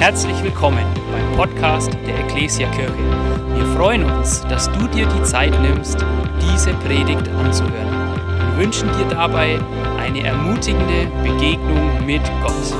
Herzlich 0.00 0.42
willkommen 0.42 0.86
beim 1.12 1.36
Podcast 1.36 1.92
der 2.06 2.20
Ecclesia 2.20 2.70
Kirche. 2.70 2.96
Wir 3.54 3.66
freuen 3.76 4.02
uns, 4.04 4.40
dass 4.48 4.64
du 4.72 4.88
dir 4.88 5.06
die 5.06 5.22
Zeit 5.24 5.52
nimmst, 5.60 5.98
diese 6.40 6.72
Predigt 6.76 7.28
anzuhören 7.28 8.18
und 8.40 8.56
wünschen 8.56 8.88
dir 8.96 9.06
dabei 9.10 9.60
eine 9.98 10.24
ermutigende 10.24 11.04
Begegnung 11.22 12.06
mit 12.06 12.22
Gott. 12.42 12.74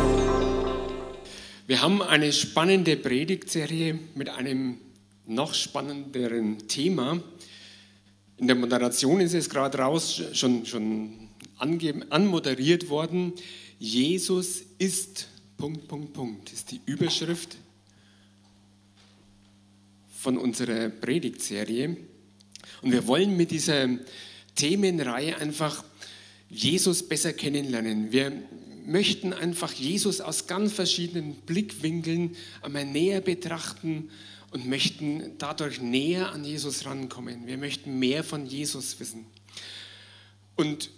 Wir 1.67 1.83
haben 1.83 2.01
eine 2.01 2.33
spannende 2.33 2.97
Predigtserie 2.97 3.99
mit 4.15 4.31
einem 4.31 4.79
noch 5.27 5.53
spannenderen 5.53 6.69
Thema. 6.69 7.21
In 8.39 8.47
der 8.47 8.57
Moderation 8.57 9.21
ist 9.21 9.35
es 9.35 9.51
gerade 9.51 9.77
raus, 9.77 10.23
schon, 10.33 10.65
schon 10.65 11.29
anmoderiert 11.59 12.89
worden. 12.89 13.35
Jesus 13.79 14.63
ist 14.79 15.30
Punkt, 15.61 15.89
Punkt, 15.89 16.15
Punkt 16.15 16.53
ist 16.55 16.71
die 16.71 16.81
Überschrift 16.87 17.59
von 20.17 20.39
unserer 20.39 20.89
Predigtserie. 20.89 21.99
Und 22.81 22.93
wir 22.93 23.07
wollen 23.07 23.37
mit 23.37 23.51
dieser 23.51 23.87
Themenreihe 24.55 25.37
einfach 25.37 25.85
Jesus 26.49 27.07
besser 27.07 27.35
kennenlernen. 27.35 28.11
Wir 28.11 28.33
möchten 28.87 29.35
einfach 29.35 29.75
Jesus 29.75 30.23
aus 30.23 30.47
ganz 30.47 30.73
verschiedenen 30.73 31.35
Blickwinkeln 31.35 32.37
einmal 32.63 32.87
näher 32.87 33.21
betrachten 33.21 34.09
und 34.53 34.67
möchten 34.67 35.37
dadurch 35.37 35.79
näher 35.83 36.33
an 36.33 36.43
Jesus 36.43 36.87
rankommen. 36.87 37.47
Wir 37.47 37.59
möchten 37.59 37.99
mehr 37.99 38.25
von 38.25 38.47
Jesus 38.47 38.99
wissen. 38.99 39.27
Und 40.57 40.89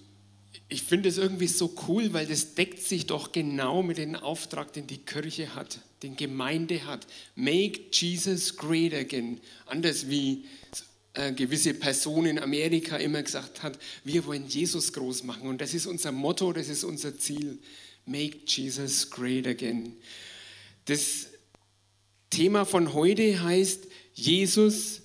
ich 0.69 0.83
finde 0.83 1.09
es 1.09 1.19
irgendwie 1.19 1.49
so 1.49 1.75
cool, 1.89 2.13
weil 2.13 2.27
das 2.27 2.55
deckt 2.55 2.83
sich 2.83 3.07
doch 3.07 3.33
genau 3.33 3.83
mit 3.83 3.99
dem 3.99 4.15
Auftrag, 4.15 4.73
den 4.73 4.87
die 4.87 5.05
Kirche 5.05 5.55
hat, 5.55 5.81
den 6.03 6.17
Gemeinde 6.17 6.87
hat. 6.87 7.07
Make 7.35 7.83
Jesus 7.93 8.57
great 8.57 8.95
again. 8.95 9.41
Anders 9.67 10.09
wie 10.09 10.45
äh, 11.15 11.33
gewisse 11.33 11.75
Person 11.75 12.27
in 12.27 12.39
Amerika 12.39 12.97
immer 12.97 13.23
gesagt 13.23 13.63
hat, 13.63 13.79
wir 14.05 14.25
wollen 14.25 14.47
Jesus 14.47 14.93
groß 14.93 15.25
machen. 15.25 15.49
Und 15.49 15.61
das 15.61 15.75
ist 15.75 15.87
unser 15.87 16.13
Motto, 16.13 16.53
das 16.53 16.69
ist 16.69 16.85
unser 16.85 17.19
Ziel. 17.19 17.59
Make 18.07 18.41
Jesus 18.47 19.11
great 19.11 19.47
again. 19.47 19.97
Das 20.87 21.29
Thema 22.31 22.65
von 22.65 22.95
heute 22.95 23.43
heißt, 23.43 23.87
Jesus 24.15 25.03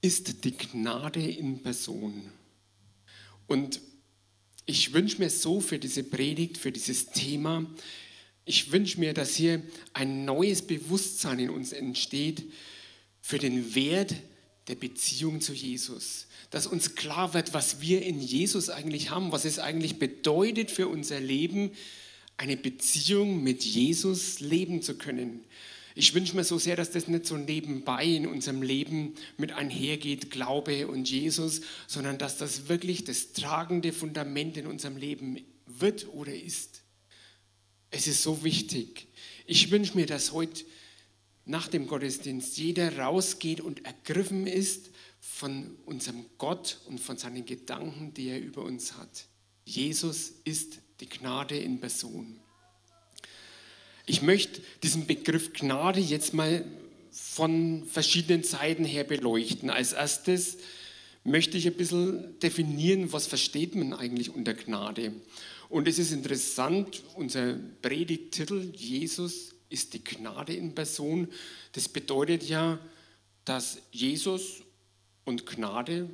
ist 0.00 0.44
die 0.44 0.56
Gnade 0.56 1.24
in 1.24 1.62
Person. 1.62 2.30
Und 3.46 3.80
ich 4.66 4.92
wünsche 4.92 5.18
mir 5.18 5.30
so 5.30 5.60
für 5.60 5.78
diese 5.78 6.04
Predigt, 6.04 6.58
für 6.58 6.72
dieses 6.72 7.06
Thema, 7.06 7.66
ich 8.44 8.72
wünsche 8.72 8.98
mir, 8.98 9.14
dass 9.14 9.36
hier 9.36 9.62
ein 9.92 10.24
neues 10.24 10.62
Bewusstsein 10.62 11.38
in 11.38 11.50
uns 11.50 11.72
entsteht 11.72 12.44
für 13.20 13.38
den 13.38 13.74
Wert 13.74 14.14
der 14.68 14.74
Beziehung 14.74 15.40
zu 15.40 15.52
Jesus. 15.52 16.26
Dass 16.50 16.66
uns 16.66 16.94
klar 16.94 17.34
wird, 17.34 17.54
was 17.54 17.80
wir 17.80 18.02
in 18.02 18.20
Jesus 18.20 18.68
eigentlich 18.68 19.10
haben, 19.10 19.32
was 19.32 19.44
es 19.44 19.58
eigentlich 19.58 19.98
bedeutet 19.98 20.70
für 20.70 20.88
unser 20.88 21.20
Leben, 21.20 21.70
eine 22.36 22.56
Beziehung 22.56 23.42
mit 23.42 23.64
Jesus 23.64 24.40
leben 24.40 24.82
zu 24.82 24.96
können. 24.96 25.44
Ich 25.94 26.14
wünsche 26.14 26.36
mir 26.36 26.44
so 26.44 26.58
sehr, 26.58 26.76
dass 26.76 26.90
das 26.90 27.08
nicht 27.08 27.26
so 27.26 27.36
nebenbei 27.36 28.04
in 28.04 28.26
unserem 28.26 28.62
Leben 28.62 29.14
mit 29.36 29.52
einhergeht, 29.52 30.30
Glaube 30.30 30.88
und 30.88 31.10
Jesus, 31.10 31.60
sondern 31.86 32.18
dass 32.18 32.38
das 32.38 32.68
wirklich 32.68 33.04
das 33.04 33.32
tragende 33.32 33.92
Fundament 33.92 34.56
in 34.56 34.66
unserem 34.66 34.96
Leben 34.96 35.38
wird 35.66 36.08
oder 36.08 36.34
ist. 36.34 36.82
Es 37.90 38.06
ist 38.06 38.22
so 38.22 38.42
wichtig. 38.42 39.08
Ich 39.46 39.70
wünsche 39.70 39.96
mir, 39.96 40.06
dass 40.06 40.32
heute 40.32 40.64
nach 41.44 41.68
dem 41.68 41.86
Gottesdienst 41.86 42.56
jeder 42.56 42.98
rausgeht 42.98 43.60
und 43.60 43.84
ergriffen 43.84 44.46
ist 44.46 44.90
von 45.20 45.76
unserem 45.84 46.26
Gott 46.38 46.80
und 46.86 47.00
von 47.00 47.16
seinen 47.18 47.44
Gedanken, 47.44 48.14
die 48.14 48.28
er 48.28 48.40
über 48.40 48.62
uns 48.62 48.94
hat. 48.94 49.26
Jesus 49.64 50.32
ist 50.44 50.78
die 51.00 51.08
Gnade 51.08 51.56
in 51.58 51.80
Person. 51.80 52.41
Ich 54.06 54.22
möchte 54.22 54.60
diesen 54.82 55.06
Begriff 55.06 55.52
Gnade 55.52 56.00
jetzt 56.00 56.34
mal 56.34 56.64
von 57.10 57.84
verschiedenen 57.84 58.42
Seiten 58.42 58.84
her 58.84 59.04
beleuchten. 59.04 59.70
Als 59.70 59.92
erstes 59.92 60.58
möchte 61.24 61.56
ich 61.56 61.66
ein 61.66 61.74
bisschen 61.74 62.38
definieren, 62.40 63.12
was 63.12 63.26
versteht 63.26 63.74
man 63.74 63.92
eigentlich 63.92 64.34
unter 64.34 64.54
Gnade. 64.54 65.12
Und 65.68 65.86
es 65.88 65.98
ist 65.98 66.12
interessant, 66.12 67.02
unser 67.14 67.58
Predigttitel, 67.80 68.72
Jesus 68.74 69.54
ist 69.68 69.94
die 69.94 70.04
Gnade 70.04 70.54
in 70.54 70.74
Person, 70.74 71.28
das 71.72 71.88
bedeutet 71.88 72.42
ja, 72.48 72.78
dass 73.44 73.78
Jesus 73.90 74.62
und 75.24 75.46
Gnade 75.46 76.10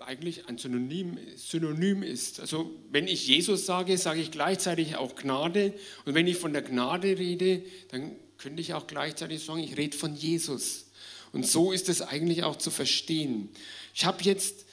eigentlich 0.00 0.48
ein 0.48 0.58
Synonym, 0.58 1.18
Synonym 1.36 2.02
ist. 2.02 2.40
Also 2.40 2.70
wenn 2.90 3.08
ich 3.08 3.26
Jesus 3.26 3.66
sage, 3.66 3.98
sage 3.98 4.20
ich 4.20 4.30
gleichzeitig 4.30 4.96
auch 4.96 5.16
Gnade. 5.16 5.74
Und 6.04 6.14
wenn 6.14 6.26
ich 6.26 6.36
von 6.36 6.52
der 6.52 6.62
Gnade 6.62 7.18
rede, 7.18 7.62
dann 7.90 8.12
könnte 8.36 8.60
ich 8.60 8.74
auch 8.74 8.86
gleichzeitig 8.86 9.44
sagen, 9.44 9.60
ich 9.60 9.76
rede 9.76 9.96
von 9.96 10.14
Jesus. 10.14 10.86
Und 11.32 11.46
so 11.46 11.72
ist 11.72 11.88
es 11.88 12.00
eigentlich 12.00 12.44
auch 12.44 12.56
zu 12.56 12.70
verstehen. 12.70 13.48
Ich 13.94 14.04
habe 14.04 14.22
jetzt 14.22 14.64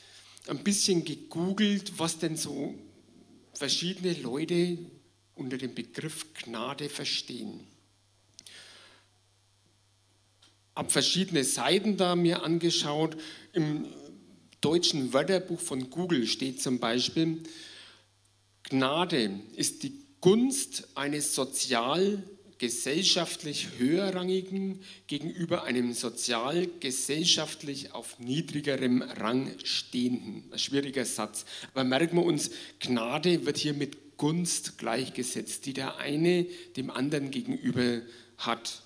ein 0.48 0.64
bisschen 0.64 1.04
gegoogelt, 1.04 1.98
was 1.98 2.20
denn 2.20 2.38
so 2.38 2.76
verschiedene 3.54 4.14
Leute 4.14 4.78
unter 5.34 5.58
dem 5.58 5.74
Begriff 5.74 6.34
Gnade 6.34 6.88
verstehen. 6.88 7.62
Habe 10.76 10.90
verschiedene 10.92 11.44
Seiten 11.44 11.98
da 11.98 12.16
mir 12.16 12.44
angeschaut. 12.44 13.18
Im 13.54 13.88
deutschen 14.62 15.14
Wörterbuch 15.14 15.60
von 15.60 15.90
Google 15.90 16.28
steht 16.28 16.62
zum 16.62 16.80
Beispiel, 16.80 17.44
Gnade 18.64 19.40
ist 19.56 19.84
die 19.84 19.94
Gunst 20.22 20.88
eines 20.96 21.36
sozial 21.36 22.24
gesellschaftlich 22.58 23.68
höherrangigen 23.78 24.80
gegenüber 25.08 25.66
einem 25.66 25.94
sozial 25.94 26.68
gesellschaftlich 26.80 27.94
auf 27.94 28.18
niedrigerem 28.20 29.02
Rang 29.02 29.52
stehenden. 29.64 30.46
Ein 30.52 30.60
schwieriger 30.60 31.06
Satz. 31.06 31.46
Aber 31.74 31.84
merken 31.84 32.18
wir 32.18 32.24
uns, 32.24 32.52
Gnade 32.80 33.46
wird 33.46 33.58
hier 33.58 33.74
mit 33.74 34.18
Gunst 34.18 34.78
gleichgesetzt, 34.78 35.66
die 35.66 35.74
der 35.74 35.98
eine 35.98 36.46
dem 36.78 36.90
anderen 36.90 37.32
gegenüber 37.32 38.02
hat. 38.38 38.85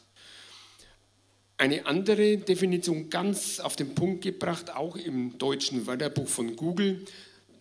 Eine 1.59 1.87
andere 1.87 2.37
Definition 2.37 3.09
ganz 3.09 3.59
auf 3.59 3.75
den 3.75 3.93
Punkt 3.93 4.21
gebracht, 4.21 4.73
auch 4.73 4.95
im 4.95 5.37
deutschen 5.37 5.87
Wörterbuch 5.87 6.29
von 6.29 6.55
Google, 6.55 7.03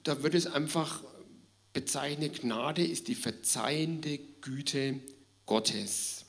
da 0.04 0.22
wird 0.22 0.34
es 0.34 0.46
einfach 0.46 1.02
bezeichnet, 1.72 2.42
Gnade 2.42 2.86
ist 2.86 3.08
die 3.08 3.16
verzeihende 3.16 4.20
Güte 4.40 5.00
Gottes. 5.46 6.26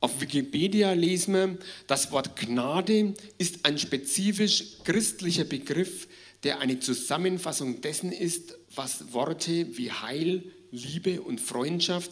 Auf 0.00 0.20
Wikipedia 0.20 0.90
lesen 0.94 1.34
wir, 1.34 1.58
das 1.86 2.10
Wort 2.10 2.34
Gnade 2.34 3.14
ist 3.38 3.64
ein 3.64 3.78
spezifisch 3.78 4.82
christlicher 4.82 5.44
Begriff, 5.44 6.08
der 6.42 6.58
eine 6.58 6.80
Zusammenfassung 6.80 7.80
dessen 7.80 8.10
ist, 8.10 8.58
was 8.74 9.12
Worte 9.12 9.78
wie 9.78 9.92
Heil, 9.92 10.50
Liebe 10.72 11.22
und 11.22 11.40
Freundschaft 11.40 12.10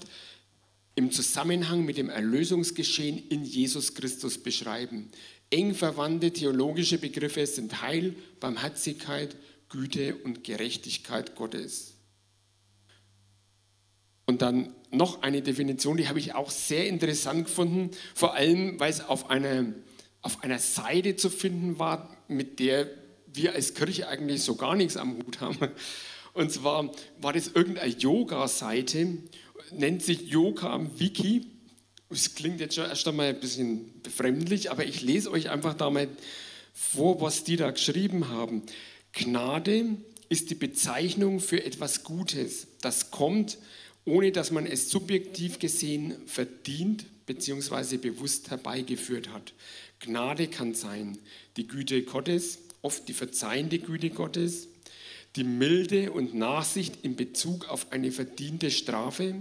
im 0.97 1.13
Zusammenhang 1.13 1.85
mit 1.85 1.99
dem 1.99 2.09
Erlösungsgeschehen 2.09 3.29
in 3.29 3.45
Jesus 3.45 3.95
Christus 3.95 4.39
beschreiben. 4.39 5.11
Eng 5.51 5.75
verwandte 5.75 6.33
theologische 6.33 6.99
Begriffe 6.99 7.47
sind 7.47 7.83
Heil, 7.83 8.17
Barmherzigkeit, 8.41 9.37
Güte 9.69 10.17
und 10.17 10.43
Gerechtigkeit 10.43 11.37
Gottes. 11.37 11.95
Und 14.25 14.43
dann 14.43 14.75
noch 14.91 15.23
eine 15.23 15.43
Definition, 15.43 15.99
die 15.99 16.09
habe 16.09 16.19
ich 16.19 16.35
auch 16.35 16.51
sehr 16.51 16.89
interessant 16.89 17.45
gefunden, 17.45 17.91
vor 18.15 18.35
allem 18.35 18.81
weil 18.81 18.91
es 18.91 19.03
auf 19.03 19.31
einer, 19.31 19.67
auf 20.23 20.43
einer 20.43 20.59
Seite 20.59 21.17
zu 21.17 21.31
finden 21.31 21.79
war, 21.79 22.17
mit 22.27 22.59
der 22.59 22.89
wir 23.27 23.53
als 23.53 23.75
Kirche 23.75 24.09
eigentlich 24.09 24.43
so 24.43 24.57
gar 24.57 24.75
nichts 24.75 24.97
am 24.97 25.19
Hut 25.19 25.41
haben. 25.41 25.59
Und 26.33 26.51
zwar 26.51 26.91
war 27.21 27.33
das 27.33 27.49
irgendeine 27.49 27.93
Yoga-Seite 27.93 29.19
nennt 29.73 30.03
sich 30.03 30.23
Yoga 30.23 30.81
Wiki. 30.99 31.47
Es 32.11 32.35
klingt 32.35 32.61
jetzt 32.61 32.75
schon 32.75 32.85
erst 32.85 33.07
einmal 33.09 33.29
ein 33.29 33.41
bisschen 33.41 34.01
befremdlich, 34.03 34.71
aber 34.71 34.85
ich 34.85 35.03
lese 35.03 35.31
euch 35.31 35.51
einfach 35.51 35.75
da 35.75 35.91
mal 35.91 36.09
vor, 36.73 37.21
was 37.21 37.45
die 37.45 37.57
da 37.57 37.71
geschrieben 37.71 38.29
haben. 38.29 38.63
Gnade 39.13 39.97
ist 40.29 40.51
die 40.51 40.55
Bezeichnung 40.55 41.41
für 41.41 41.65
etwas 41.65 42.05
Gutes, 42.05 42.67
das 42.81 43.11
kommt, 43.11 43.59
ohne 44.05 44.31
dass 44.31 44.51
man 44.51 44.67
es 44.67 44.91
subjektiv 44.91 45.59
gesehen 45.59 46.15
verdient 46.27 47.07
bzw. 47.27 47.97
bewusst 47.97 48.51
herbeigeführt 48.51 49.31
hat. 49.31 49.53
Gnade 50.01 50.49
kann 50.49 50.75
sein 50.75 51.19
die 51.57 51.67
Güte 51.67 52.03
Gottes, 52.03 52.59
oft 52.83 53.09
die 53.09 53.15
verzeihende 53.15 53.79
Güte 53.79 54.11
Gottes, 54.11 54.69
die 55.35 55.45
Milde 55.45 56.13
und 56.13 56.35
Nachsicht 56.35 57.03
in 57.03 57.17
Bezug 57.17 57.69
auf 57.69 57.93
eine 57.93 58.13
verdiente 58.13 58.71
Strafe, 58.71 59.35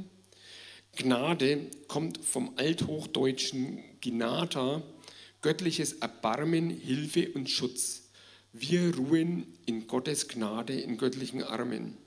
Gnade 0.95 1.59
kommt 1.87 2.23
vom 2.25 2.53
althochdeutschen 2.55 3.83
Gnata, 4.01 4.81
göttliches 5.41 5.93
Erbarmen, 5.93 6.69
Hilfe 6.69 7.31
und 7.33 7.49
Schutz. 7.49 8.09
Wir 8.53 8.95
ruhen 8.95 9.45
in 9.65 9.87
Gottes 9.87 10.27
Gnade, 10.27 10.73
in 10.73 10.97
göttlichen 10.97 11.43
Armen. 11.43 11.97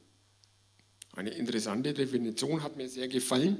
Eine 1.14 1.30
interessante 1.30 1.94
Definition 1.94 2.62
hat 2.62 2.76
mir 2.76 2.88
sehr 2.88 3.08
gefallen. 3.08 3.58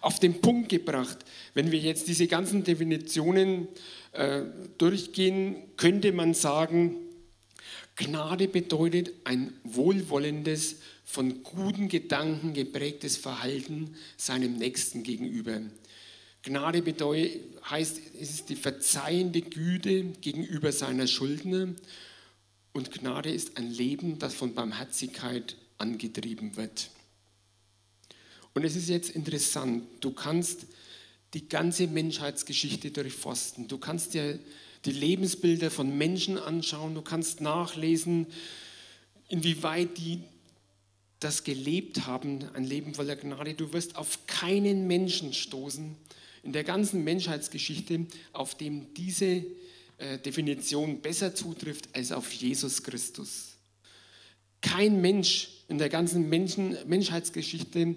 Auf 0.00 0.20
den 0.20 0.40
Punkt 0.40 0.70
gebracht, 0.70 1.18
wenn 1.52 1.70
wir 1.70 1.78
jetzt 1.78 2.08
diese 2.08 2.26
ganzen 2.26 2.64
Definitionen 2.64 3.68
äh, 4.12 4.42
durchgehen, 4.78 5.56
könnte 5.76 6.12
man 6.12 6.34
sagen, 6.34 6.96
Gnade 7.96 8.48
bedeutet 8.48 9.12
ein 9.24 9.52
wohlwollendes, 9.62 10.76
von 11.04 11.42
guten 11.42 11.88
Gedanken 11.88 12.54
geprägtes 12.54 13.16
Verhalten 13.16 13.94
seinem 14.16 14.56
Nächsten 14.56 15.02
gegenüber. 15.02 15.60
Gnade 16.42 16.82
bedeutet, 16.82 17.40
heißt, 17.70 18.00
es 18.20 18.30
ist 18.30 18.48
die 18.48 18.56
verzeihende 18.56 19.42
Güte 19.42 20.04
gegenüber 20.20 20.72
seiner 20.72 21.06
Schuldner 21.06 21.68
und 22.72 22.90
Gnade 22.90 23.30
ist 23.30 23.56
ein 23.56 23.70
Leben, 23.70 24.18
das 24.18 24.34
von 24.34 24.54
Barmherzigkeit 24.54 25.56
angetrieben 25.78 26.56
wird. 26.56 26.90
Und 28.52 28.64
es 28.64 28.76
ist 28.76 28.88
jetzt 28.88 29.10
interessant, 29.10 29.84
du 30.00 30.12
kannst 30.12 30.66
die 31.34 31.48
ganze 31.48 31.86
Menschheitsgeschichte 31.86 32.90
durchforsten. 32.90 33.68
Du 33.68 33.78
kannst 33.78 34.14
dir 34.14 34.38
die 34.84 34.92
Lebensbilder 34.92 35.70
von 35.70 35.96
Menschen 35.96 36.38
anschauen, 36.38 36.94
du 36.94 37.02
kannst 37.02 37.40
nachlesen, 37.40 38.26
inwieweit 39.28 39.96
die 39.98 40.20
das 41.20 41.44
gelebt 41.44 42.06
haben, 42.06 42.44
ein 42.54 42.64
Leben 42.64 42.94
voller 42.94 43.16
Gnade. 43.16 43.54
Du 43.54 43.72
wirst 43.72 43.96
auf 43.96 44.26
keinen 44.26 44.86
Menschen 44.86 45.32
stoßen 45.32 45.96
in 46.42 46.52
der 46.52 46.64
ganzen 46.64 47.02
Menschheitsgeschichte, 47.02 48.06
auf 48.32 48.54
dem 48.56 48.92
diese 48.94 49.44
äh, 49.96 50.18
Definition 50.18 51.00
besser 51.00 51.34
zutrifft 51.34 51.88
als 51.94 52.12
auf 52.12 52.30
Jesus 52.32 52.82
Christus. 52.82 53.56
Kein 54.60 55.00
Mensch 55.00 55.48
in 55.68 55.78
der 55.78 55.88
ganzen 55.88 56.28
Menschen, 56.28 56.76
Menschheitsgeschichte 56.86 57.96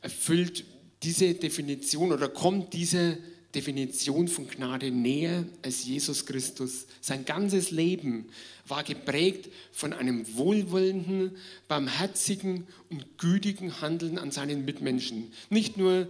erfüllt 0.00 0.64
diese 1.02 1.34
Definition 1.34 2.12
oder 2.12 2.28
kommt 2.28 2.74
diese 2.74 3.12
Definition 3.12 3.37
von 3.62 4.48
Gnade 4.48 4.90
näher 4.90 5.44
als 5.62 5.84
Jesus 5.84 6.26
Christus. 6.26 6.86
Sein 7.00 7.24
ganzes 7.24 7.70
Leben 7.70 8.26
war 8.66 8.84
geprägt 8.84 9.50
von 9.72 9.92
einem 9.92 10.36
wohlwollenden, 10.36 11.36
barmherzigen 11.68 12.66
und 12.90 13.18
gütigen 13.18 13.80
Handeln 13.80 14.18
an 14.18 14.30
seinen 14.30 14.64
Mitmenschen. 14.64 15.32
Nicht 15.50 15.76
nur 15.76 16.08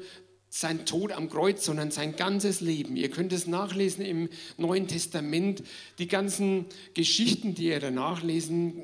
sein 0.51 0.87
Tod 0.87 1.13
am 1.13 1.29
Kreuz, 1.29 1.65
sondern 1.65 1.91
sein 1.91 2.17
ganzes 2.17 2.61
Leben. 2.61 2.97
Ihr 2.97 3.11
könnt 3.11 3.33
es 3.33 3.47
nachlesen 3.47 4.05
im 4.05 4.29
Neuen 4.57 4.89
Testament. 4.89 5.63
Die 5.99 6.09
ganzen 6.09 6.67
Geschichten, 6.95 7.55
die 7.55 7.67
ihr 7.67 7.81
da 7.81 7.91
nachlesen 7.91 8.83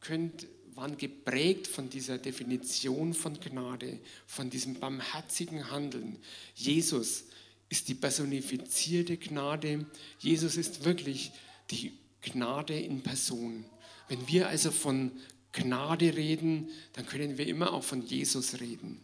könnt, 0.00 0.46
waren 0.74 0.96
geprägt 0.96 1.66
von 1.66 1.90
dieser 1.90 2.18
Definition 2.18 3.12
von 3.12 3.40
Gnade, 3.40 3.98
von 4.26 4.48
diesem 4.48 4.74
barmherzigen 4.74 5.72
Handeln. 5.72 6.18
Jesus 6.54 7.24
ist 7.68 7.88
die 7.88 7.94
personifizierte 7.94 9.16
Gnade. 9.16 9.86
Jesus 10.18 10.56
ist 10.56 10.84
wirklich 10.84 11.32
die 11.70 11.92
Gnade 12.22 12.78
in 12.78 13.02
Person. 13.02 13.64
Wenn 14.08 14.26
wir 14.28 14.48
also 14.48 14.70
von 14.70 15.12
Gnade 15.52 16.16
reden, 16.16 16.68
dann 16.94 17.06
können 17.06 17.38
wir 17.38 17.46
immer 17.46 17.72
auch 17.72 17.82
von 17.82 18.02
Jesus 18.02 18.60
reden. 18.60 19.00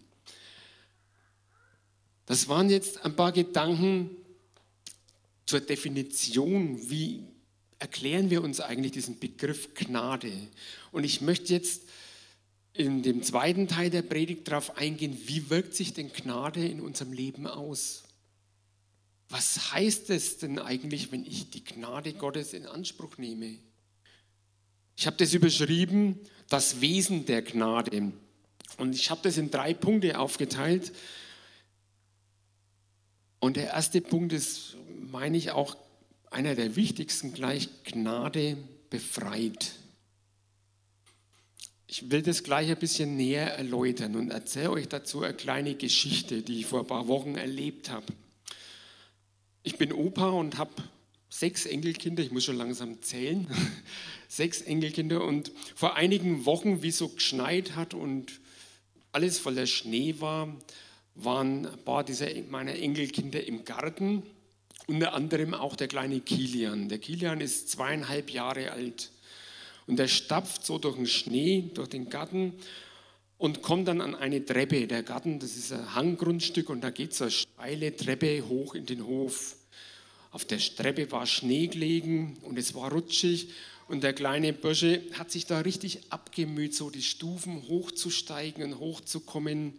Das 2.27 2.49
waren 2.49 2.71
jetzt 2.71 3.05
ein 3.05 3.17
paar 3.17 3.33
Gedanken 3.33 4.11
zur 5.47 5.61
Definition, 5.61 6.91
wie 6.91 7.23
erklären 7.79 8.31
wir 8.31 8.43
uns 8.43 8.61
eigentlich 8.61 8.93
diesen 8.93 9.19
Begriff 9.19 9.75
Gnade. 9.75 10.33
Und 10.91 11.05
ich 11.05 11.21
möchte 11.21 11.53
jetzt 11.53 11.83
in 12.73 13.03
dem 13.03 13.23
zweiten 13.23 13.69
Teil 13.69 13.91
der 13.91 14.03
Predigt 14.03 14.49
darauf 14.49 14.79
eingehen, 14.79 15.17
wie 15.27 15.51
wirkt 15.51 15.75
sich 15.75 15.93
denn 15.93 16.13
Gnade 16.13 16.67
in 16.67 16.81
unserem 16.81 17.13
Leben 17.13 17.47
aus? 17.47 18.05
Was 19.29 19.73
heißt 19.73 20.11
es 20.11 20.39
denn 20.39 20.59
eigentlich, 20.59 21.11
wenn 21.13 21.25
ich 21.25 21.51
die 21.51 21.65
Gnade 21.65 22.13
Gottes 22.13 22.53
in 22.53 22.67
Anspruch 22.67 23.19
nehme? 23.19 23.59
Ich 24.97 25.07
habe 25.07 25.17
das 25.17 25.35
überschrieben, 25.35 26.21
das 26.49 26.81
Wesen 26.81 27.27
der 27.27 27.43
Gnade. 27.43 28.13
Und 28.79 28.95
ich 28.95 29.11
habe 29.11 29.21
das 29.23 29.39
in 29.39 29.51
drei 29.51 29.75
Punkte 29.75 30.19
aufgeteilt. 30.19 30.93
Und 33.41 33.57
der 33.57 33.69
erste 33.69 34.01
Punkt 34.01 34.33
ist, 34.33 34.77
meine 35.11 35.37
ich, 35.37 35.51
auch 35.51 35.77
einer 36.31 36.55
der 36.55 36.77
wichtigsten 36.77 37.33
gleich, 37.33 37.69
Gnade 37.85 38.57
befreit. 38.91 39.73
Ich 41.87 42.11
will 42.11 42.23
das 42.23 42.43
gleich 42.43 42.71
ein 42.71 42.79
bisschen 42.79 43.17
näher 43.17 43.55
erläutern 43.55 44.17
und 44.17 44.31
erzähle 44.31 44.71
euch 44.71 44.89
dazu 44.89 45.23
eine 45.23 45.35
kleine 45.35 45.75
Geschichte, 45.75 46.43
die 46.43 46.61
ich 46.61 46.67
vor 46.67 46.81
ein 46.81 46.87
paar 46.87 47.07
Wochen 47.07 47.37
erlebt 47.37 47.91
habe. 47.91 48.07
Ich 49.67 49.79
bin 49.79 49.95
Opa 49.95 50.29
und 50.29 50.59
habe 50.59 50.75
sechs 51.31 51.65
Enkelkinder, 51.65 52.23
ich 52.23 52.31
muss 52.31 52.45
schon 52.45 52.59
langsam 52.59 53.01
zählen, 53.01 53.47
sechs 54.29 54.61
Enkelkinder 54.61 55.25
und 55.25 55.53
vor 55.75 55.97
einigen 55.97 56.45
Wochen, 56.45 56.83
wie 56.83 56.89
es 56.89 56.99
so 56.99 57.09
geschneit 57.09 57.75
hat 57.75 57.95
und 57.95 58.41
alles 59.13 59.39
voller 59.39 59.67
Schnee 59.67 60.17
war, 60.19 60.55
waren 61.15 61.65
ein 61.65 61.79
paar 61.79 62.05
dieser 62.05 62.29
meiner 62.51 62.75
Enkelkinder 62.75 63.43
im 63.43 63.65
Garten, 63.65 64.23
unter 64.87 65.15
anderem 65.15 65.55
auch 65.55 65.77
der 65.77 65.89
kleine 65.89 66.21
Kilian. 66.21 66.91
Der 66.91 66.99
Kilian 66.99 67.41
ist 67.41 67.71
zweieinhalb 67.71 68.29
Jahre 68.29 68.73
alt. 68.73 69.13
Und 69.87 69.99
der 69.99 70.09
stapft 70.09 70.67
so 70.67 70.77
durch 70.79 70.97
den 70.97 71.07
Schnee, 71.07 71.71
durch 71.73 71.89
den 71.89 72.11
Garten 72.11 72.53
und 73.45 73.61
kommt 73.61 73.89
dann 73.89 74.01
an 74.01 74.15
eine 74.15 74.43
Treppe. 74.43 74.87
Der 74.87 75.03
Garten, 75.03 75.39
das 75.39 75.55
ist 75.55 75.71
ein 75.71 75.95
Hanggrundstück 75.95 76.71
und 76.71 76.81
da 76.83 76.89
geht 76.89 77.13
so 77.13 77.25
eine 77.25 77.31
steile 77.31 77.95
Treppe 77.95 78.43
hoch 78.49 78.75
in 78.75 78.87
den 78.87 79.05
Hof. 79.05 79.57
Auf 80.31 80.47
der 80.47 80.59
Treppe 80.59 81.13
war 81.13 81.27
Schnee 81.27 81.67
gelegen 81.67 82.39
und 82.41 82.59
es 82.59 82.75
war 82.75 82.91
rutschig 82.91 83.51
und 83.87 84.03
der 84.03 84.15
kleine 84.15 84.55
Bursche 84.55 85.03
hat 85.19 85.31
sich 85.31 85.45
da 85.45 85.59
richtig 85.59 86.11
abgemüht, 86.11 86.75
so 86.75 86.89
die 86.89 87.03
Stufen 87.03 87.69
hochzusteigen 87.69 88.65
und 88.65 88.79
hochzukommen. 88.79 89.75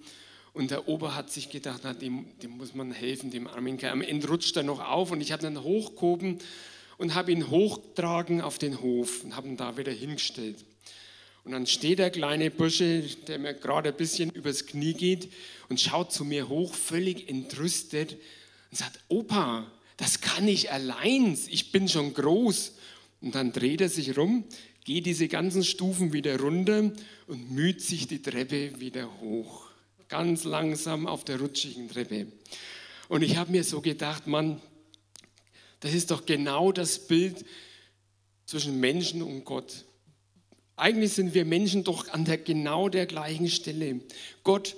Und 0.53 0.69
der 0.69 0.87
Ober 0.87 1.15
hat 1.15 1.31
sich 1.31 1.49
gedacht, 1.49 1.81
na, 1.83 1.95
dem, 1.95 2.27
dem 2.43 2.51
muss 2.51 2.75
man 2.75 2.91
helfen, 2.91 3.31
dem 3.31 3.47
armen 3.47 3.77
Kerl. 3.77 3.93
Am 3.93 4.03
Ende 4.03 4.27
rutscht 4.27 4.55
er 4.55 4.61
noch 4.61 4.79
auf 4.79 5.09
und 5.09 5.21
ich 5.21 5.31
habe 5.31 5.41
dann 5.41 5.63
hochgehoben 5.63 6.37
und 6.99 7.15
habe 7.15 7.31
ihn 7.31 7.49
hochtragen 7.49 8.41
auf 8.41 8.59
den 8.59 8.79
Hof 8.79 9.23
und 9.23 9.35
habe 9.35 9.47
ihn 9.47 9.57
da 9.57 9.75
wieder 9.75 9.91
hingestellt. 9.91 10.63
Und 11.45 11.51
dann 11.51 11.67
steht 11.67 11.99
der 11.99 12.09
kleine 12.09 12.49
Bursche, 12.49 13.03
der 13.27 13.37
mir 13.37 13.53
gerade 13.53 13.89
ein 13.89 13.95
bisschen 13.95 14.31
übers 14.31 14.65
Knie 14.65 14.93
geht 14.93 15.31
und 15.69 15.79
schaut 15.79 16.11
zu 16.11 16.25
mir 16.25 16.49
hoch, 16.49 16.73
völlig 16.73 17.29
entrüstet 17.29 18.17
und 18.71 18.77
sagt, 18.77 18.99
Opa, 19.09 19.71
das 19.97 20.21
kann 20.21 20.47
ich 20.47 20.71
allein, 20.71 21.37
ich 21.47 21.71
bin 21.71 21.87
schon 21.87 22.15
groß. 22.15 22.73
Und 23.21 23.35
dann 23.35 23.53
dreht 23.53 23.81
er 23.81 23.89
sich 23.89 24.17
rum, 24.17 24.43
geht 24.83 25.05
diese 25.05 25.27
ganzen 25.27 25.63
Stufen 25.63 26.13
wieder 26.13 26.39
runter 26.39 26.91
und 27.27 27.51
müht 27.51 27.79
sich 27.79 28.07
die 28.07 28.23
Treppe 28.23 28.79
wieder 28.79 29.21
hoch. 29.21 29.69
Ganz 30.09 30.45
langsam 30.45 31.05
auf 31.05 31.25
der 31.25 31.39
rutschigen 31.39 31.87
Treppe. 31.89 32.27
Und 33.07 33.21
ich 33.21 33.37
habe 33.37 33.51
mir 33.51 33.63
so 33.63 33.81
gedacht, 33.81 34.25
Mann, 34.25 34.59
das 35.79 35.93
ist 35.93 36.09
doch 36.09 36.25
genau 36.25 36.71
das 36.71 37.05
Bild 37.07 37.45
zwischen 38.47 38.79
Menschen 38.79 39.21
und 39.21 39.45
Gott. 39.45 39.85
Eigentlich 40.77 41.13
sind 41.13 41.33
wir 41.33 41.45
Menschen 41.45 41.83
doch 41.83 42.09
an 42.09 42.25
der 42.25 42.37
genau 42.37 42.89
der 42.89 43.05
gleichen 43.05 43.49
Stelle. 43.49 44.01
Gott 44.43 44.75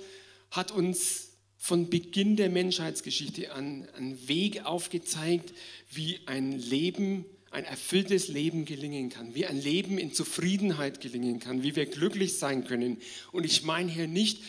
hat 0.50 0.70
uns 0.70 1.28
von 1.56 1.90
Beginn 1.90 2.36
der 2.36 2.50
Menschheitsgeschichte 2.50 3.52
an 3.52 3.88
einen 3.96 4.28
Weg 4.28 4.64
aufgezeigt, 4.64 5.52
wie 5.90 6.20
ein 6.26 6.52
Leben, 6.52 7.24
ein 7.50 7.64
erfülltes 7.64 8.28
Leben 8.28 8.64
gelingen 8.64 9.10
kann, 9.10 9.34
wie 9.34 9.46
ein 9.46 9.60
Leben 9.60 9.98
in 9.98 10.12
Zufriedenheit 10.12 11.00
gelingen 11.00 11.40
kann, 11.40 11.62
wie 11.62 11.74
wir 11.74 11.86
glücklich 11.86 12.38
sein 12.38 12.64
können. 12.64 12.98
Und 13.32 13.44
ich 13.44 13.64
meine 13.64 13.90
hier 13.90 14.06
nicht, 14.06 14.42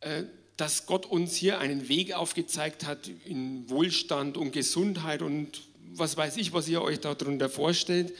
äh, 0.00 0.24
dass 0.56 0.86
Gott 0.86 1.06
uns 1.06 1.34
hier 1.34 1.58
einen 1.58 1.88
Weg 1.88 2.12
aufgezeigt 2.12 2.86
hat 2.86 3.10
in 3.24 3.68
Wohlstand 3.68 4.36
und 4.36 4.52
Gesundheit 4.52 5.22
und 5.22 5.62
was 5.92 6.16
weiß 6.16 6.36
ich, 6.36 6.52
was 6.52 6.68
ihr 6.68 6.82
euch 6.82 7.00
darunter 7.00 7.48
vorstellt, 7.48 8.12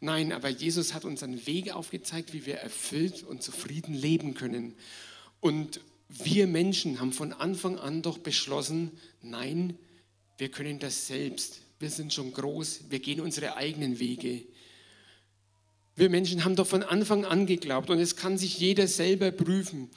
Nein, 0.00 0.32
aber 0.32 0.48
Jesus 0.48 0.94
hat 0.94 1.04
uns 1.04 1.22
einen 1.22 1.46
Weg 1.46 1.74
aufgezeigt, 1.74 2.32
wie 2.32 2.46
wir 2.46 2.56
erfüllt 2.56 3.22
und 3.22 3.42
zufrieden 3.42 3.94
leben 3.94 4.34
können. 4.34 4.74
Und 5.40 5.80
wir 6.08 6.46
Menschen 6.46 7.00
haben 7.00 7.12
von 7.12 7.32
Anfang 7.32 7.78
an 7.78 8.02
doch 8.02 8.18
beschlossen, 8.18 8.90
nein, 9.22 9.78
wir 10.38 10.50
können 10.50 10.78
das 10.78 11.06
selbst. 11.06 11.60
Wir 11.78 11.90
sind 11.90 12.12
schon 12.12 12.32
groß, 12.32 12.84
wir 12.88 12.98
gehen 12.98 13.20
unsere 13.20 13.56
eigenen 13.56 13.98
Wege. 14.00 14.42
Wir 15.96 16.08
Menschen 16.08 16.44
haben 16.44 16.56
doch 16.56 16.66
von 16.66 16.82
Anfang 16.82 17.26
an 17.26 17.46
geglaubt 17.46 17.90
und 17.90 17.98
es 17.98 18.16
kann 18.16 18.38
sich 18.38 18.58
jeder 18.58 18.86
selber 18.86 19.30
prüfen, 19.30 19.90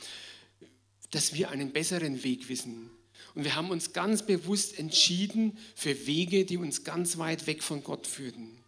dass 1.11 1.33
wir 1.33 1.49
einen 1.49 1.71
besseren 1.71 2.23
Weg 2.23 2.49
wissen. 2.49 2.89
Und 3.35 3.45
wir 3.45 3.55
haben 3.55 3.69
uns 3.69 3.93
ganz 3.93 4.25
bewusst 4.25 4.77
entschieden 4.77 5.57
für 5.75 6.05
Wege, 6.05 6.45
die 6.45 6.57
uns 6.57 6.83
ganz 6.83 7.17
weit 7.17 7.47
weg 7.47 7.63
von 7.63 7.83
Gott 7.83 8.05
führten. 8.05 8.62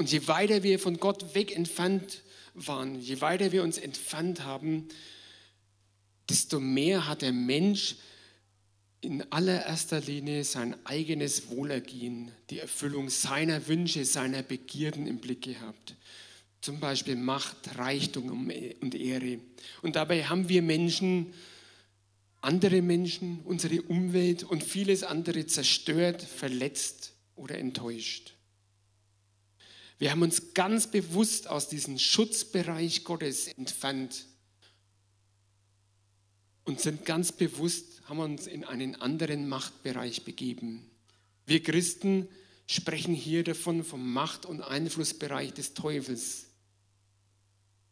Und 0.00 0.10
je 0.10 0.26
weiter 0.28 0.62
wir 0.62 0.78
von 0.78 0.96
Gott 0.96 1.34
weg 1.34 1.54
entfernt 1.54 2.22
waren, 2.54 2.98
je 2.98 3.20
weiter 3.20 3.52
wir 3.52 3.62
uns 3.62 3.76
entfernt 3.76 4.42
haben, 4.44 4.88
desto 6.26 6.58
mehr 6.58 7.06
hat 7.06 7.20
der 7.20 7.34
Mensch 7.34 7.96
in 9.02 9.30
allererster 9.30 10.00
Linie 10.00 10.44
sein 10.44 10.74
eigenes 10.86 11.50
Wohlergehen, 11.50 12.32
die 12.48 12.60
Erfüllung 12.60 13.10
seiner 13.10 13.68
Wünsche, 13.68 14.06
seiner 14.06 14.42
Begierden 14.42 15.06
im 15.06 15.18
Blick 15.18 15.42
gehabt. 15.42 15.96
Zum 16.62 16.80
Beispiel 16.80 17.16
Macht, 17.16 17.76
Reichtum 17.76 18.50
und 18.80 18.94
Ehre. 18.94 19.38
Und 19.82 19.96
dabei 19.96 20.24
haben 20.24 20.48
wir 20.48 20.62
Menschen, 20.62 21.34
andere 22.40 22.80
Menschen, 22.80 23.40
unsere 23.44 23.82
Umwelt 23.82 24.44
und 24.44 24.64
vieles 24.64 25.02
andere 25.02 25.44
zerstört, 25.44 26.22
verletzt 26.22 27.12
oder 27.36 27.58
enttäuscht. 27.58 28.32
Wir 30.00 30.10
haben 30.10 30.22
uns 30.22 30.54
ganz 30.54 30.86
bewusst 30.86 31.46
aus 31.46 31.68
diesem 31.68 31.98
Schutzbereich 31.98 33.04
Gottes 33.04 33.48
entfernt 33.48 34.24
und 36.64 36.80
sind 36.80 37.04
ganz 37.04 37.32
bewusst, 37.32 38.00
haben 38.08 38.18
uns 38.20 38.46
in 38.46 38.64
einen 38.64 38.96
anderen 38.96 39.46
Machtbereich 39.46 40.24
begeben. 40.24 40.90
Wir 41.44 41.62
Christen 41.62 42.28
sprechen 42.66 43.12
hier 43.12 43.44
davon 43.44 43.84
vom 43.84 44.10
Macht- 44.10 44.46
und 44.46 44.62
Einflussbereich 44.62 45.52
des 45.52 45.74
Teufels. 45.74 46.46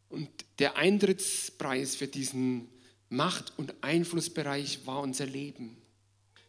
Und 0.09 0.31
der 0.61 0.77
Eintrittspreis 0.77 1.95
für 1.95 2.09
diesen 2.09 2.69
Macht- 3.11 3.53
und 3.59 3.75
Einflussbereich 3.83 4.87
war 4.87 5.03
unser 5.03 5.27
Leben. 5.27 5.77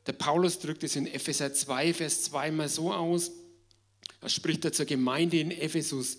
Der 0.06 0.14
Paulus 0.14 0.60
drückt 0.60 0.86
es 0.86 0.96
in 0.96 1.06
Epheser 1.06 1.54
2, 1.54 1.96
Vers 1.96 2.24
2 2.24 2.52
mal 2.52 2.70
so 2.70 2.94
aus. 2.94 3.32
Da 4.20 4.30
spricht 4.30 4.66
er 4.66 4.74
zur 4.74 4.86
Gemeinde 4.86 5.40
in 5.40 5.52
Ephesus. 5.52 6.18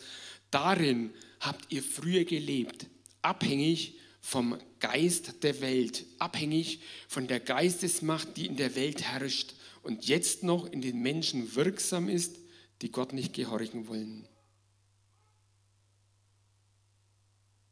Darin 0.51 1.13
habt 1.41 1.73
ihr 1.73 1.83
früher 1.83 2.25
gelebt, 2.25 2.87
abhängig 3.23 3.99
vom 4.21 4.59
Geist 4.79 5.43
der 5.43 5.61
Welt, 5.61 6.05
abhängig 6.19 6.81
von 7.09 7.27
der 7.27 7.41
Geistesmacht, 7.41 8.37
die 8.37 8.47
in 8.47 8.57
der 8.57 8.75
Welt 8.75 9.03
herrscht 9.03 9.55
und 9.83 10.07
jetzt 10.07 10.43
noch 10.43 10.71
in 10.71 10.83
den 10.83 11.01
Menschen 11.01 11.55
wirksam 11.55 12.09
ist, 12.09 12.37
die 12.83 12.91
Gott 12.91 13.13
nicht 13.13 13.33
gehorchen 13.33 13.89
wollen. 13.89 14.27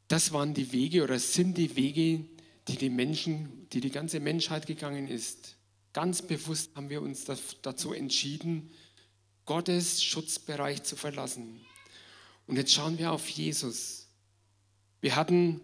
Das 0.07 0.31
waren 0.33 0.55
die 0.55 0.71
Wege 0.71 1.03
oder 1.03 1.19
sind 1.19 1.57
die 1.57 1.75
Wege, 1.75 2.25
die 2.67 2.77
die 2.77 2.89
Menschen, 2.89 3.67
die 3.71 3.79
die 3.79 3.91
ganze 3.91 4.19
Menschheit 4.19 4.65
gegangen 4.65 5.07
ist. 5.07 5.55
Ganz 5.93 6.21
bewusst 6.23 6.71
haben 6.75 6.89
wir 6.89 7.01
uns 7.01 7.25
dazu 7.61 7.93
entschieden, 7.93 8.71
Gottes 9.49 10.03
Schutzbereich 10.03 10.83
zu 10.83 10.95
verlassen. 10.95 11.59
Und 12.45 12.57
jetzt 12.57 12.71
schauen 12.71 12.99
wir 12.99 13.11
auf 13.11 13.27
Jesus. 13.29 14.05
Wir 15.01 15.15
hatten 15.15 15.59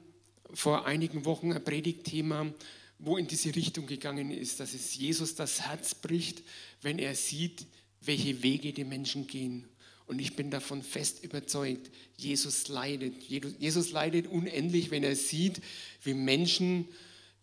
vor 0.55 0.87
einigen 0.87 1.23
Wochen 1.23 1.53
ein 1.53 1.63
Predigtthema, 1.63 2.51
wo 2.97 3.15
in 3.15 3.27
diese 3.27 3.55
Richtung 3.55 3.85
gegangen 3.85 4.31
ist, 4.31 4.59
dass 4.59 4.73
es 4.73 4.95
Jesus 4.95 5.35
das 5.35 5.61
Herz 5.61 5.93
bricht, 5.93 6.41
wenn 6.81 6.97
er 6.97 7.13
sieht, 7.13 7.67
welche 8.01 8.41
Wege 8.41 8.73
die 8.73 8.85
Menschen 8.85 9.27
gehen. 9.27 9.67
Und 10.07 10.17
ich 10.17 10.35
bin 10.35 10.49
davon 10.49 10.81
fest 10.81 11.23
überzeugt, 11.23 11.91
Jesus 12.17 12.67
leidet. 12.67 13.21
Jesus 13.21 13.91
leidet 13.91 14.25
unendlich, 14.25 14.89
wenn 14.89 15.03
er 15.03 15.15
sieht, 15.15 15.61
wie 16.01 16.15
Menschen 16.15 16.87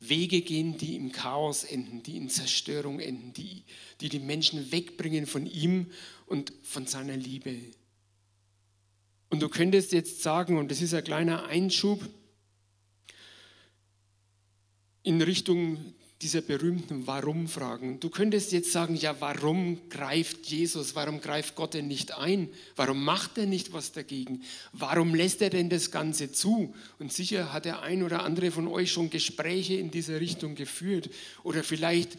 Wege 0.09 0.41
gehen, 0.41 0.77
die 0.79 0.97
im 0.97 1.13
Chaos 1.13 1.65
enden, 1.65 2.03
die 2.03 2.17
in 2.17 2.29
Zerstörung 2.29 2.99
enden, 2.99 3.33
die, 3.33 3.63
die 4.01 4.09
die 4.09 4.19
Menschen 4.19 4.73
wegbringen 4.73 5.27
von 5.27 5.47
ihm 5.47 5.87
und 6.27 6.53
von 6.63 6.87
seiner 6.87 7.17
Liebe. 7.17 7.57
Und 9.31 9.41
du 9.41 9.49
könntest 9.49 9.93
jetzt 9.93 10.23
sagen, 10.23 10.59
und 10.59 10.71
das 10.71 10.83
ist 10.83 10.93
ein 10.93 11.05
kleiner 11.05 11.47
Einschub 11.47 12.07
in 15.05 15.23
Richtung 15.23 15.95
dieser 16.23 16.41
berühmten 16.41 17.07
Warum-Fragen. 17.07 17.99
Du 17.99 18.09
könntest 18.09 18.53
jetzt 18.53 18.71
sagen, 18.71 18.95
ja, 18.95 19.21
warum 19.21 19.89
greift 19.89 20.47
Jesus, 20.47 20.95
warum 20.95 21.21
greift 21.21 21.57
Gott 21.57 21.75
denn 21.75 21.89
nicht 21.89 22.17
ein? 22.17 22.49
Warum 22.77 23.03
macht 23.03 23.39
er 23.39 23.47
nicht 23.47 23.73
was 23.73 23.93
dagegen? 23.93 24.43
Warum 24.73 25.15
lässt 25.15 25.43
er 25.43 25.51
denn 25.51 25.69
das 25.69 25.91
Ganze 25.91 26.31
zu? 26.31 26.75
Und 26.99 27.13
sicher 27.13 27.53
hat 27.53 27.65
der 27.65 27.83
ein 27.83 28.03
oder 28.05 28.23
andere 28.23 28.53
von 28.53 28.69
euch 28.69 28.93
schon 28.93 29.11
Gespräche 29.11 29.75
in 29.75 29.91
dieser 29.91 30.21
Richtung 30.21 30.55
geführt. 30.55 31.11
Oder 31.43 31.65
vielleicht 31.65 32.17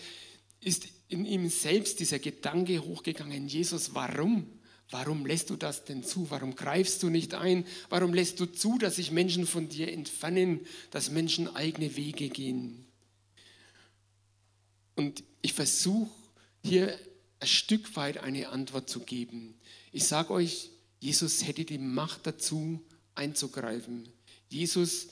ist 0.59 0.87
in 1.07 1.25
ihm 1.25 1.49
selbst 1.49 1.99
dieser 1.99 2.19
Gedanke 2.19 2.83
hochgegangen, 2.83 3.47
Jesus, 3.47 3.95
warum? 3.95 4.47
Warum 4.89 5.25
lässt 5.25 5.49
du 5.49 5.55
das 5.55 5.85
denn 5.85 6.03
zu? 6.03 6.29
Warum 6.29 6.55
greifst 6.55 7.01
du 7.03 7.09
nicht 7.09 7.33
ein? 7.33 7.65
Warum 7.89 8.13
lässt 8.13 8.39
du 8.39 8.45
zu, 8.45 8.77
dass 8.77 8.97
sich 8.97 9.11
Menschen 9.11 9.47
von 9.47 9.69
dir 9.69 9.91
entfernen, 9.91 10.59
dass 10.91 11.09
Menschen 11.09 11.55
eigene 11.55 11.95
Wege 11.95 12.29
gehen? 12.29 12.85
Und 14.95 15.23
ich 15.41 15.53
versuche 15.53 16.11
hier 16.63 16.97
ein 17.39 17.47
Stück 17.47 17.95
weit 17.95 18.17
eine 18.17 18.49
Antwort 18.49 18.89
zu 18.89 19.01
geben. 19.01 19.55
Ich 19.91 20.05
sage 20.05 20.31
euch, 20.31 20.69
Jesus 20.99 21.45
hätte 21.45 21.65
die 21.65 21.77
Macht 21.77 22.25
dazu, 22.25 22.81
einzugreifen. 23.15 24.07
Jesus 24.49 25.07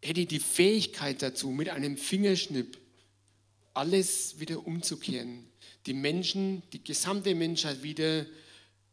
hätte 0.00 0.26
die 0.26 0.38
Fähigkeit 0.38 1.22
dazu, 1.22 1.50
mit 1.50 1.68
einem 1.68 1.96
Fingerschnipp 1.96 2.78
alles 3.74 4.38
wieder 4.38 4.66
umzukehren, 4.66 5.44
die 5.86 5.94
Menschen, 5.94 6.62
die 6.72 6.84
gesamte 6.84 7.34
Menschheit 7.34 7.82
wieder 7.82 8.26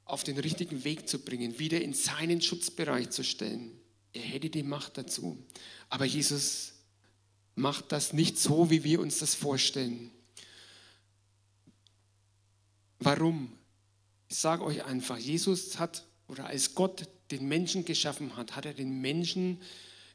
auf 0.06 0.24
den 0.24 0.40
richtigen 0.40 0.84
Weg 0.84 1.08
zu 1.08 1.20
bringen, 1.20 1.60
wieder 1.60 1.82
in 1.82 1.94
seinen 1.94 2.42
Schutzbereich 2.42 3.12
zu 3.12 3.24
stellen. 3.24 3.72
Er 4.14 4.22
hätte 4.22 4.50
die 4.50 4.64
Macht 4.64 4.98
dazu. 4.98 5.38
Aber 5.90 6.06
Jesus 6.06 6.74
macht 7.60 7.92
das 7.92 8.14
nicht 8.14 8.40
so, 8.40 8.70
wie 8.70 8.84
wir 8.84 9.00
uns 9.00 9.20
das 9.20 9.36
vorstellen. 9.36 10.12
Warum? 13.00 13.52
Ich 14.30 14.38
sage 14.38 14.64
euch 14.64 14.84
einfach, 14.86 15.18
Jesus 15.18 15.80
hat, 15.80 16.06
oder 16.28 16.48
als 16.48 16.76
Gott 16.76 17.08
den 17.32 17.48
Menschen 17.48 17.86
geschaffen 17.86 18.36
hat, 18.36 18.56
hat 18.56 18.66
er 18.66 18.74
den 18.74 19.02
Menschen 19.02 19.62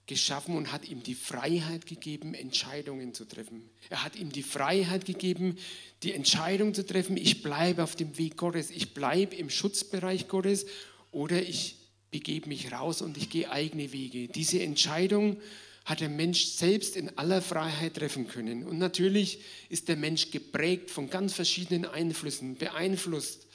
geschaffen 0.07 0.57
und 0.57 0.71
hat 0.71 0.87
ihm 0.89 1.03
die 1.03 1.15
Freiheit 1.15 1.87
gegeben, 1.87 2.35
Entscheidungen 2.35 3.15
zu 3.15 3.25
treffen. 3.25 3.71
Er 3.89 4.05
hat 4.05 4.17
ihm 4.17 4.31
die 4.31 4.43
Freiheit 4.43 5.07
gegeben, 5.07 5.57
die 6.03 6.13
Entscheidung 6.13 6.75
zu 6.75 6.85
treffen, 6.85 7.17
ich 7.17 7.43
bleibe 7.43 7.83
auf 7.83 7.97
dem 7.97 8.19
Weg 8.19 8.37
Gottes, 8.37 8.71
ich 8.71 8.93
bleibe 8.93 9.35
im 9.37 9.49
Schutzbereich 9.49 10.29
Gottes 10.29 10.67
oder 11.11 11.43
ich 11.43 11.77
begebe 12.11 12.49
mich 12.49 12.71
raus 12.71 13.01
und 13.01 13.17
ich 13.17 13.31
gehe 13.31 13.51
eigene 13.51 13.93
Wege. 13.93 14.29
Diese 14.29 14.61
Entscheidung 14.63 15.41
hat 15.85 16.01
der 16.01 16.09
Mensch 16.09 16.47
selbst 16.47 16.97
in 16.97 17.17
aller 17.19 17.43
Freiheit 17.43 17.95
treffen 17.95 18.27
können. 18.27 18.65
Und 18.65 18.79
natürlich 18.79 19.41
ist 19.69 19.89
der 19.89 19.97
Mensch 19.97 20.31
geprägt 20.31 20.91
von 20.91 21.11
ganz 21.11 21.35
verschiedenen 21.35 21.85
Einflüssen, 21.85 22.57
beeinflusst. 22.57 23.47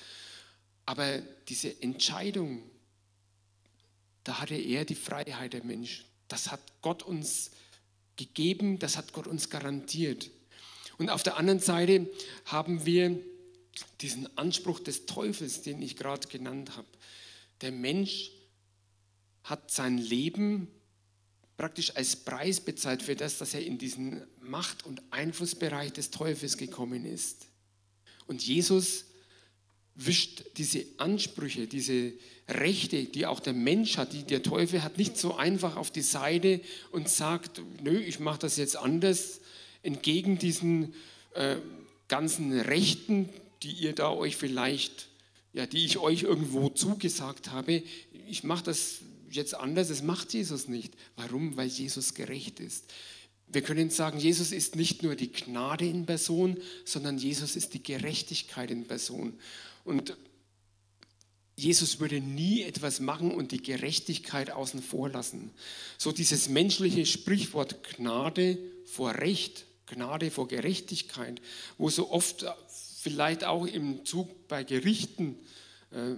Aber 0.86 1.20
diese 1.48 1.82
Entscheidung, 1.82 2.64
da 4.24 4.40
hatte 4.40 4.56
er 4.56 4.86
die 4.86 4.96
Freiheit, 4.96 5.54
der 5.54 5.64
Mensch. 5.64 6.06
Das 6.28 6.52
hat 6.52 6.62
Gott 6.82 7.02
uns 7.02 7.52
gegeben, 8.16 8.78
das 8.78 8.96
hat 8.96 9.14
Gott 9.14 9.26
uns 9.26 9.50
garantiert. 9.50 10.30
Und 11.00 11.10
auf 11.10 11.24
der 11.24 11.38
anderen 11.38 11.60
Seite 11.60 12.08
haben 12.46 12.86
wir 12.86 13.20
diesen 14.02 14.38
Anspruch 14.38 14.80
des 14.80 15.06
Teufels, 15.06 15.62
den 15.62 15.82
ich 15.82 15.96
gerade 15.96 16.28
genannt 16.28 16.76
habe. 16.76 16.88
Der 17.62 17.72
Mensch 17.72 18.32
hat 19.44 19.72
sein 19.72 19.98
Leben 19.98 20.68
praktisch 21.60 21.94
als 21.98 22.16
Preis 22.16 22.62
bezahlt 22.62 23.04
für 23.04 23.18
das, 23.18 23.38
dass 23.38 23.54
er 23.54 23.66
in 23.66 23.78
diesen 23.78 24.22
Macht- 24.40 24.86
und 24.86 25.02
Einflussbereich 25.12 25.92
des 25.92 26.10
Teufels 26.10 26.56
gekommen 26.56 27.04
ist. 27.04 27.48
Und 28.28 28.42
Jesus 28.48 29.04
wischt 29.94 30.46
diese 30.56 30.86
Ansprüche, 31.00 31.68
diese 31.68 32.14
Rechte, 32.48 33.04
die 33.04 33.26
auch 33.26 33.42
der 33.42 33.52
Mensch 33.52 33.98
hat, 33.98 34.14
die 34.14 34.24
der 34.24 34.42
Teufel 34.42 34.84
hat, 34.84 34.98
nicht 34.98 35.18
so 35.18 35.36
einfach 35.36 35.76
auf 35.76 35.92
die 35.92 36.02
Seite 36.02 36.62
und 36.92 37.10
sagt, 37.10 37.62
nö, 37.84 38.00
ich 38.00 38.22
mache 38.22 38.40
das 38.40 38.56
jetzt 38.56 38.78
anders, 38.78 39.42
entgegen 39.84 40.40
diesen 40.40 40.94
äh, 41.34 41.58
ganzen 42.08 42.58
Rechten, 42.58 43.28
die 43.64 43.74
ihr 43.74 43.94
da 43.94 44.10
euch 44.10 44.38
vielleicht, 44.38 45.10
ja, 45.52 45.66
die 45.66 45.84
ich 45.84 45.98
euch 45.98 46.24
irgendwo 46.24 46.70
zugesagt 46.70 47.52
habe, 47.52 47.84
ich 48.30 48.46
mache 48.46 48.64
das 48.64 49.00
jetzt 49.32 49.56
anders, 49.56 49.90
das 49.90 50.04
macht 50.04 50.34
Jesus 50.34 50.68
nicht. 50.68 50.94
Warum? 51.16 51.58
Weil 51.58 51.68
Jesus 51.68 52.14
gerecht 52.14 52.60
ist. 52.60 52.86
Wir 53.48 53.62
können 53.62 53.90
sagen, 53.90 54.20
Jesus 54.20 54.52
ist 54.52 54.76
nicht 54.76 55.02
nur 55.02 55.16
die 55.16 55.32
Gnade 55.32 55.86
in 55.86 56.06
Person, 56.06 56.58
sondern 56.86 57.18
Jesus 57.18 57.56
ist 57.56 57.74
die 57.74 57.82
Gerechtigkeit 57.82 58.70
in 58.70 58.86
Person. 58.86 59.40
Und 59.84 60.16
Jesus 61.56 62.00
würde 62.00 62.22
nie 62.22 62.62
etwas 62.62 63.00
machen 63.00 63.32
und 63.32 63.52
die 63.52 63.62
Gerechtigkeit 63.62 64.52
außen 64.52 64.82
vor 64.82 65.10
lassen. 65.10 65.52
So 65.98 66.12
dieses 66.12 66.48
menschliche 66.48 67.06
Sprichwort 67.06 67.84
Gnade 67.84 68.58
vor 68.86 69.16
Recht 69.16 69.66
Gnade 69.90 70.32
vor 70.32 70.48
Gerechtigkeit, 70.48 71.42
wo 71.78 71.90
so 71.90 72.12
oft 72.12 72.46
vielleicht 73.02 73.44
auch 73.44 73.66
im 73.66 74.06
Zug 74.06 74.48
bei 74.48 74.64
Gerichten 74.64 75.36
äh, 75.92 76.16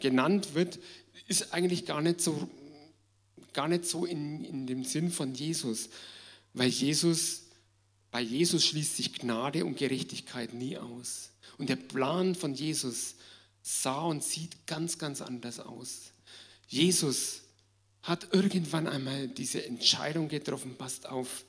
genannt 0.00 0.54
wird, 0.54 0.78
ist 1.26 1.52
eigentlich 1.52 1.86
gar 1.86 2.00
nicht 2.00 2.20
so, 2.20 2.48
gar 3.52 3.68
nicht 3.68 3.84
so 3.84 4.04
in, 4.04 4.44
in 4.44 4.66
dem 4.66 4.84
Sinn 4.84 5.10
von 5.10 5.34
Jesus, 5.34 5.90
weil 6.54 6.68
Jesus, 6.68 7.42
bei 8.10 8.20
Jesus 8.20 8.66
schließt 8.66 8.96
sich 8.96 9.12
Gnade 9.12 9.64
und 9.64 9.76
Gerechtigkeit 9.78 10.54
nie 10.54 10.76
aus. 10.76 11.30
Und 11.58 11.68
der 11.68 11.76
Plan 11.76 12.34
von 12.34 12.54
Jesus 12.54 13.16
sah 13.62 14.02
und 14.02 14.24
sieht 14.24 14.66
ganz, 14.66 14.98
ganz 14.98 15.20
anders 15.20 15.60
aus. 15.60 16.12
Jesus 16.66 17.42
hat 18.02 18.28
irgendwann 18.32 18.86
einmal 18.86 19.28
diese 19.28 19.64
Entscheidung 19.64 20.28
getroffen, 20.28 20.76
passt 20.76 21.06
auf, 21.06 21.44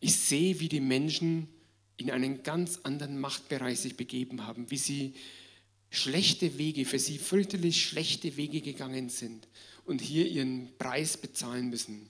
ich 0.00 0.16
sehe, 0.16 0.60
wie 0.60 0.68
die 0.68 0.80
Menschen 0.80 1.48
in 1.96 2.10
einen 2.10 2.42
ganz 2.42 2.80
anderen 2.82 3.18
Machtbereich 3.18 3.80
sich 3.80 3.96
begeben 3.96 4.46
haben, 4.46 4.70
wie 4.70 4.76
sie 4.76 5.14
schlechte 5.94 6.58
Wege, 6.58 6.84
für 6.84 6.98
sie 6.98 7.18
fürchterlich 7.18 7.84
schlechte 7.84 8.36
Wege 8.36 8.60
gegangen 8.60 9.08
sind 9.08 9.48
und 9.84 10.00
hier 10.00 10.26
ihren 10.26 10.68
Preis 10.78 11.16
bezahlen 11.16 11.70
müssen. 11.70 12.08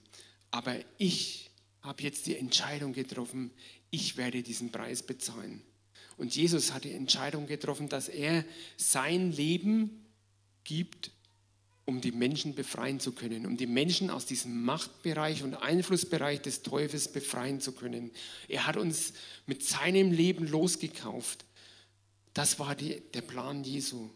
Aber 0.51 0.75
ich 0.97 1.49
habe 1.81 2.03
jetzt 2.03 2.25
die 2.25 2.35
Entscheidung 2.35 2.93
getroffen, 2.93 3.51
ich 3.91 4.17
werde 4.17 4.43
diesen 4.43 4.71
Preis 4.71 5.03
bezahlen. 5.03 5.61
Und 6.17 6.35
Jesus 6.35 6.73
hat 6.73 6.85
die 6.85 6.93
Entscheidung 6.93 7.45
getroffen, 7.45 7.89
dass 7.89 8.07
er 8.07 8.45
sein 8.77 9.31
Leben 9.31 10.05
gibt 10.63 11.11
um 11.85 12.01
die 12.01 12.11
Menschen 12.11 12.55
befreien 12.55 12.99
zu 12.99 13.11
können, 13.11 13.45
um 13.45 13.57
die 13.57 13.67
Menschen 13.67 14.09
aus 14.09 14.25
diesem 14.25 14.63
Machtbereich 14.63 15.43
und 15.43 15.53
Einflussbereich 15.53 16.41
des 16.41 16.63
Teufels 16.63 17.11
befreien 17.11 17.61
zu 17.61 17.73
können. 17.73 18.11
Er 18.47 18.65
hat 18.65 18.75
uns 18.75 19.13
mit 19.45 19.63
seinem 19.63 20.11
Leben 20.11 20.47
losgekauft. 20.47 21.45
Das 22.35 22.59
war 22.59 22.75
die, 22.75 23.01
der 23.13 23.21
Plan 23.21 23.63
Jesu. 23.63 24.09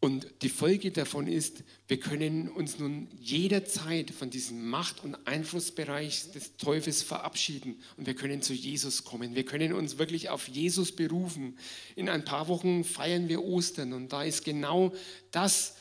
Und 0.00 0.26
die 0.42 0.48
Folge 0.48 0.90
davon 0.90 1.26
ist, 1.26 1.64
wir 1.86 2.00
können 2.00 2.48
uns 2.48 2.78
nun 2.78 3.08
jederzeit 3.18 4.10
von 4.10 4.30
diesem 4.30 4.68
Macht- 4.68 5.04
und 5.04 5.14
Einflussbereich 5.26 6.32
des 6.32 6.56
Teufels 6.56 7.02
verabschieden 7.02 7.82
und 7.96 8.06
wir 8.06 8.14
können 8.14 8.40
zu 8.40 8.54
Jesus 8.54 9.04
kommen. 9.04 9.34
Wir 9.34 9.44
können 9.44 9.74
uns 9.74 9.98
wirklich 9.98 10.30
auf 10.30 10.48
Jesus 10.48 10.92
berufen. 10.92 11.58
In 11.94 12.08
ein 12.08 12.24
paar 12.24 12.48
Wochen 12.48 12.84
feiern 12.84 13.28
wir 13.28 13.42
Ostern 13.42 13.92
und 13.92 14.12
da 14.12 14.22
ist 14.22 14.44
genau 14.44 14.94
das, 15.32 15.74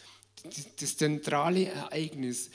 das 0.79 0.97
zentrale 0.97 1.67
Ereignis, 1.67 2.49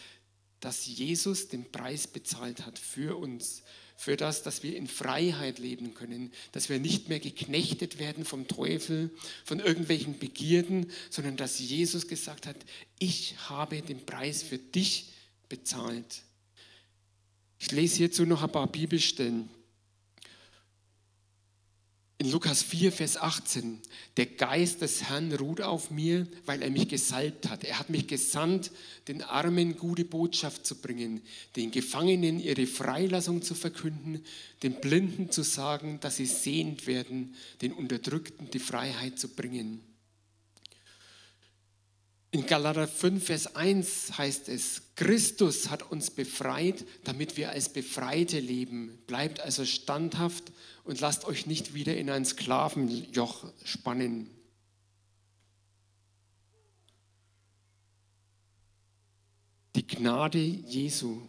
dass 0.61 0.87
Jesus 0.87 1.49
den 1.49 1.71
Preis 1.71 2.07
bezahlt 2.07 2.67
hat 2.67 2.79
für 2.79 3.17
uns, 3.17 3.63
für 4.01 4.17
das, 4.17 4.43
dass 4.43 4.63
wir 4.63 4.75
in 4.77 4.87
Freiheit 4.87 5.59
leben 5.59 5.93
können, 5.93 6.33
dass 6.53 6.71
wir 6.71 6.81
nicht 6.81 7.11
mehr 7.11 7.21
geknechtet 7.21 7.99
werden 7.99 8.25
vom 8.25 8.49
Teufel, 8.49 9.11
von 9.45 9.61
irgendwelchen 9.61 10.19
Begierden, 10.19 10.91
sondern 11.11 11.37
dass 11.37 11.59
Jesus 11.59 12.09
gesagt 12.09 12.47
hat, 12.47 12.57
ich 12.99 13.35
habe 13.51 13.83
den 13.83 14.07
Preis 14.07 14.43
für 14.43 14.57
dich 14.57 15.11
bezahlt. 15.51 16.23
Ich 17.59 17.73
lese 17.73 17.99
hierzu 17.99 18.25
noch 18.25 18.43
ein 18.43 18.51
paar 18.51 18.73
Bibelstellen. 18.73 19.51
In 22.21 22.31
Lukas 22.31 22.63
4, 22.63 22.93
Vers 22.93 23.17
18, 23.17 23.81
der 24.19 24.27
Geist 24.27 24.83
des 24.83 25.05
Herrn 25.05 25.33
ruht 25.33 25.63
auf 25.63 25.91
mir, 25.91 26.27
weil 26.45 26.61
er 26.61 26.69
mich 26.69 26.87
gesalbt 26.87 27.49
hat. 27.49 27.65
Er 27.65 27.79
hat 27.79 27.89
mich 27.89 28.09
gesandt, 28.09 28.73
den 29.09 29.23
Armen 29.23 29.79
gute 29.79 30.05
Botschaft 30.05 30.67
zu 30.67 30.75
bringen, 30.75 31.23
den 31.57 31.71
Gefangenen 31.71 32.39
ihre 32.39 32.67
Freilassung 32.67 33.41
zu 33.41 33.55
verkünden, 33.55 34.23
den 34.63 34.83
Blinden 34.83 35.31
zu 35.31 35.43
sagen, 35.43 35.99
dass 36.03 36.17
sie 36.17 36.27
sehend 36.27 36.87
werden, 36.87 37.35
den 37.63 37.73
Unterdrückten 37.73 38.51
die 38.51 38.59
Freiheit 38.59 39.19
zu 39.19 39.29
bringen. 39.29 39.81
In 42.33 42.45
Galater 42.45 42.87
5, 42.87 43.25
Vers 43.25 43.57
1 43.57 44.19
heißt 44.19 44.51
es, 44.51 44.83
Christus 44.95 45.71
hat 45.71 45.91
uns 45.91 46.11
befreit, 46.11 46.85
damit 47.03 47.39
wir 47.39 47.49
als 47.51 47.71
Befreite 47.71 48.41
leben. 48.41 48.99
Bleibt 49.07 49.41
also 49.41 49.65
standhaft 49.65 50.53
und 50.91 51.01
lasst 51.01 51.25
euch 51.25 51.47
nicht 51.47 51.73
wieder 51.73 51.97
in 51.97 52.11
ein 52.11 52.25
Sklavenjoch 52.25 53.45
spannen. 53.63 54.29
Die 59.77 59.87
Gnade 59.87 60.41
Jesu 60.41 61.23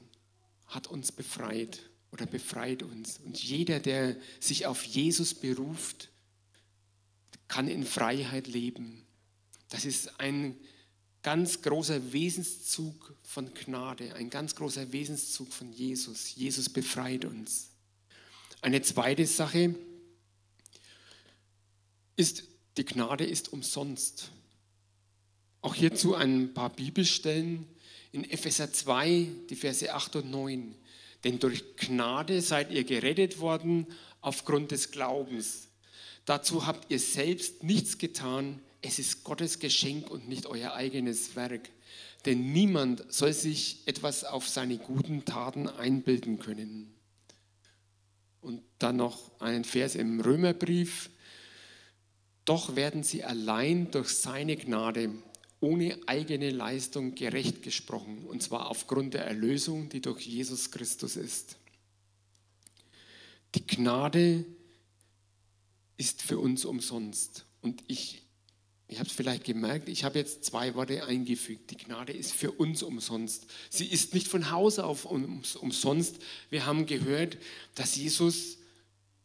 hat 0.66 0.88
uns 0.88 1.12
befreit 1.12 1.80
oder 2.12 2.26
befreit 2.26 2.82
uns. 2.82 3.20
Und 3.24 3.38
jeder, 3.44 3.80
der 3.80 4.16
sich 4.40 4.66
auf 4.66 4.84
Jesus 4.84 5.36
beruft, 5.36 6.10
kann 7.48 7.68
in 7.68 7.86
Freiheit 7.86 8.48
leben. 8.48 9.06
Das 9.70 9.86
ist 9.86 10.20
ein 10.20 10.56
ganz 11.22 11.62
großer 11.62 12.12
Wesenszug 12.14 13.16
von 13.22 13.54
Gnade, 13.54 14.16
ein 14.16 14.32
ganz 14.32 14.56
großer 14.56 14.92
Wesenszug 14.92 15.54
von 15.54 15.72
Jesus. 15.72 16.36
Jesus 16.36 16.68
befreit 16.68 17.26
uns. 17.26 17.71
Eine 18.62 18.84
zweite 18.84 19.26
Sache 19.26 19.76
ist, 22.16 22.44
die 22.78 22.86
Gnade 22.86 23.26
ist 23.26 23.52
umsonst. 23.52 24.32
Auch 25.62 25.74
hierzu 25.74 26.14
ein 26.14 26.54
paar 26.54 26.70
Bibelstellen 26.70 27.68
in 28.12 28.24
Epheser 28.30 28.72
2, 28.72 29.28
die 29.50 29.56
Verse 29.56 29.92
8 29.92 30.18
und 30.18 30.32
9. 30.32 30.76
Denn 31.24 31.40
durch 31.40 31.76
Gnade 31.76 32.42
seid 32.42 32.72
ihr 32.72 32.84
gerettet 32.84 33.40
worden 33.40 33.88
aufgrund 34.22 34.72
des 34.72 34.92
Glaubens. 34.92 35.70
Dazu 36.26 36.68
habt 36.68 36.92
ihr 36.92 37.00
selbst 37.00 37.64
nichts 37.64 37.98
getan, 37.98 38.62
es 38.84 39.00
ist 39.00 39.24
Gottes 39.24 39.60
Geschenk 39.60 40.10
und 40.10 40.28
nicht 40.28 40.46
euer 40.46 40.74
eigenes 40.74 41.36
Werk. 41.36 41.70
Denn 42.26 42.52
niemand 42.52 43.12
soll 43.12 43.34
sich 43.34 43.80
etwas 43.86 44.24
auf 44.24 44.48
seine 44.48 44.78
guten 44.78 45.26
Taten 45.26 45.68
einbilden 45.68 46.38
können. 46.38 46.94
Und 48.42 48.64
dann 48.80 48.98
noch 48.98 49.40
einen 49.40 49.64
Vers 49.64 49.96
im 49.96 50.20
Römerbrief. 50.20 51.10
Doch 52.46 52.76
werden 52.76 53.04
sie 53.04 53.24
allein 53.24 53.92
durch 53.92 54.10
seine 54.10 54.58
Gnade 54.58 55.12
ohne 55.60 56.00
eigene 56.08 56.50
Leistung 56.50 57.14
gerecht 57.14 57.62
gesprochen, 57.62 58.26
und 58.26 58.42
zwar 58.42 58.70
aufgrund 58.70 59.14
der 59.14 59.26
Erlösung, 59.26 59.90
die 59.90 60.02
durch 60.02 60.26
Jesus 60.26 60.72
Christus 60.72 61.16
ist. 61.16 61.58
Die 63.54 63.66
Gnade 63.66 64.44
ist 65.98 66.24
für 66.24 66.40
uns 66.40 66.66
umsonst. 66.66 67.46
Und 67.62 67.84
ich 67.88 68.24
ich 68.92 69.00
habe 69.00 69.08
es 69.08 69.16
vielleicht 69.16 69.46
gemerkt, 69.46 69.88
ich 69.88 70.04
habe 70.04 70.20
jetzt 70.20 70.44
zwei 70.44 70.76
Worte 70.76 71.06
eingefügt. 71.06 71.72
Die 71.72 71.78
Gnade 71.78 72.12
ist 72.12 72.34
für 72.34 72.52
uns 72.52 72.84
umsonst. 72.84 73.48
Sie 73.70 73.86
ist 73.86 74.14
nicht 74.14 74.28
von 74.28 74.52
Hause 74.52 74.84
auf 74.84 75.06
umsonst. 75.06 76.18
Wir 76.50 76.66
haben 76.66 76.86
gehört, 76.86 77.38
dass 77.74 77.96
Jesus 77.96 78.58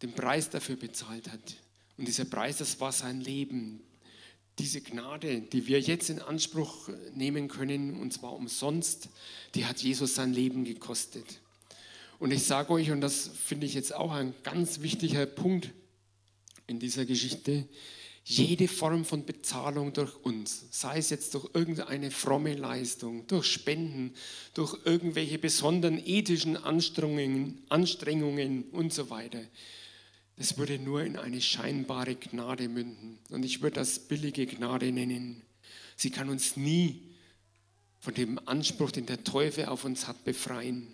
den 0.02 0.12
Preis 0.12 0.50
dafür 0.50 0.76
bezahlt 0.76 1.32
hat. 1.32 1.56
Und 1.98 2.06
dieser 2.06 2.26
Preis, 2.26 2.58
das 2.58 2.78
war 2.78 2.92
sein 2.92 3.20
Leben. 3.20 3.80
Diese 4.60 4.80
Gnade, 4.80 5.40
die 5.40 5.66
wir 5.66 5.80
jetzt 5.80 6.10
in 6.10 6.20
Anspruch 6.20 6.88
nehmen 7.14 7.48
können, 7.48 7.98
und 7.98 8.12
zwar 8.12 8.34
umsonst, 8.34 9.08
die 9.56 9.64
hat 9.64 9.82
Jesus 9.82 10.14
sein 10.14 10.32
Leben 10.32 10.64
gekostet. 10.64 11.40
Und 12.20 12.30
ich 12.30 12.44
sage 12.44 12.72
euch, 12.72 12.92
und 12.92 13.00
das 13.00 13.28
finde 13.44 13.66
ich 13.66 13.74
jetzt 13.74 13.92
auch 13.92 14.12
ein 14.12 14.32
ganz 14.44 14.80
wichtiger 14.80 15.26
Punkt 15.26 15.72
in 16.68 16.78
dieser 16.78 17.04
Geschichte, 17.04 17.66
jede 18.28 18.66
Form 18.66 19.04
von 19.04 19.24
Bezahlung 19.24 19.92
durch 19.92 20.16
uns, 20.24 20.64
sei 20.72 20.98
es 20.98 21.10
jetzt 21.10 21.32
durch 21.34 21.48
irgendeine 21.54 22.10
fromme 22.10 22.56
Leistung, 22.56 23.24
durch 23.28 23.46
Spenden, 23.46 24.14
durch 24.52 24.76
irgendwelche 24.84 25.38
besonderen 25.38 26.04
ethischen 26.04 26.56
Anstrengungen, 26.56 27.62
Anstrengungen 27.68 28.64
und 28.70 28.92
so 28.92 29.10
weiter, 29.10 29.40
das 30.36 30.58
würde 30.58 30.80
nur 30.80 31.04
in 31.04 31.16
eine 31.16 31.40
scheinbare 31.40 32.16
Gnade 32.16 32.68
münden. 32.68 33.18
Und 33.30 33.44
ich 33.44 33.62
würde 33.62 33.76
das 33.76 34.00
billige 34.00 34.46
Gnade 34.46 34.90
nennen. 34.90 35.42
Sie 35.96 36.10
kann 36.10 36.28
uns 36.28 36.56
nie 36.56 37.00
von 38.00 38.12
dem 38.12 38.40
Anspruch, 38.46 38.90
den 38.90 39.06
der 39.06 39.22
Teufel 39.22 39.66
auf 39.66 39.84
uns 39.84 40.08
hat, 40.08 40.24
befreien. 40.24 40.92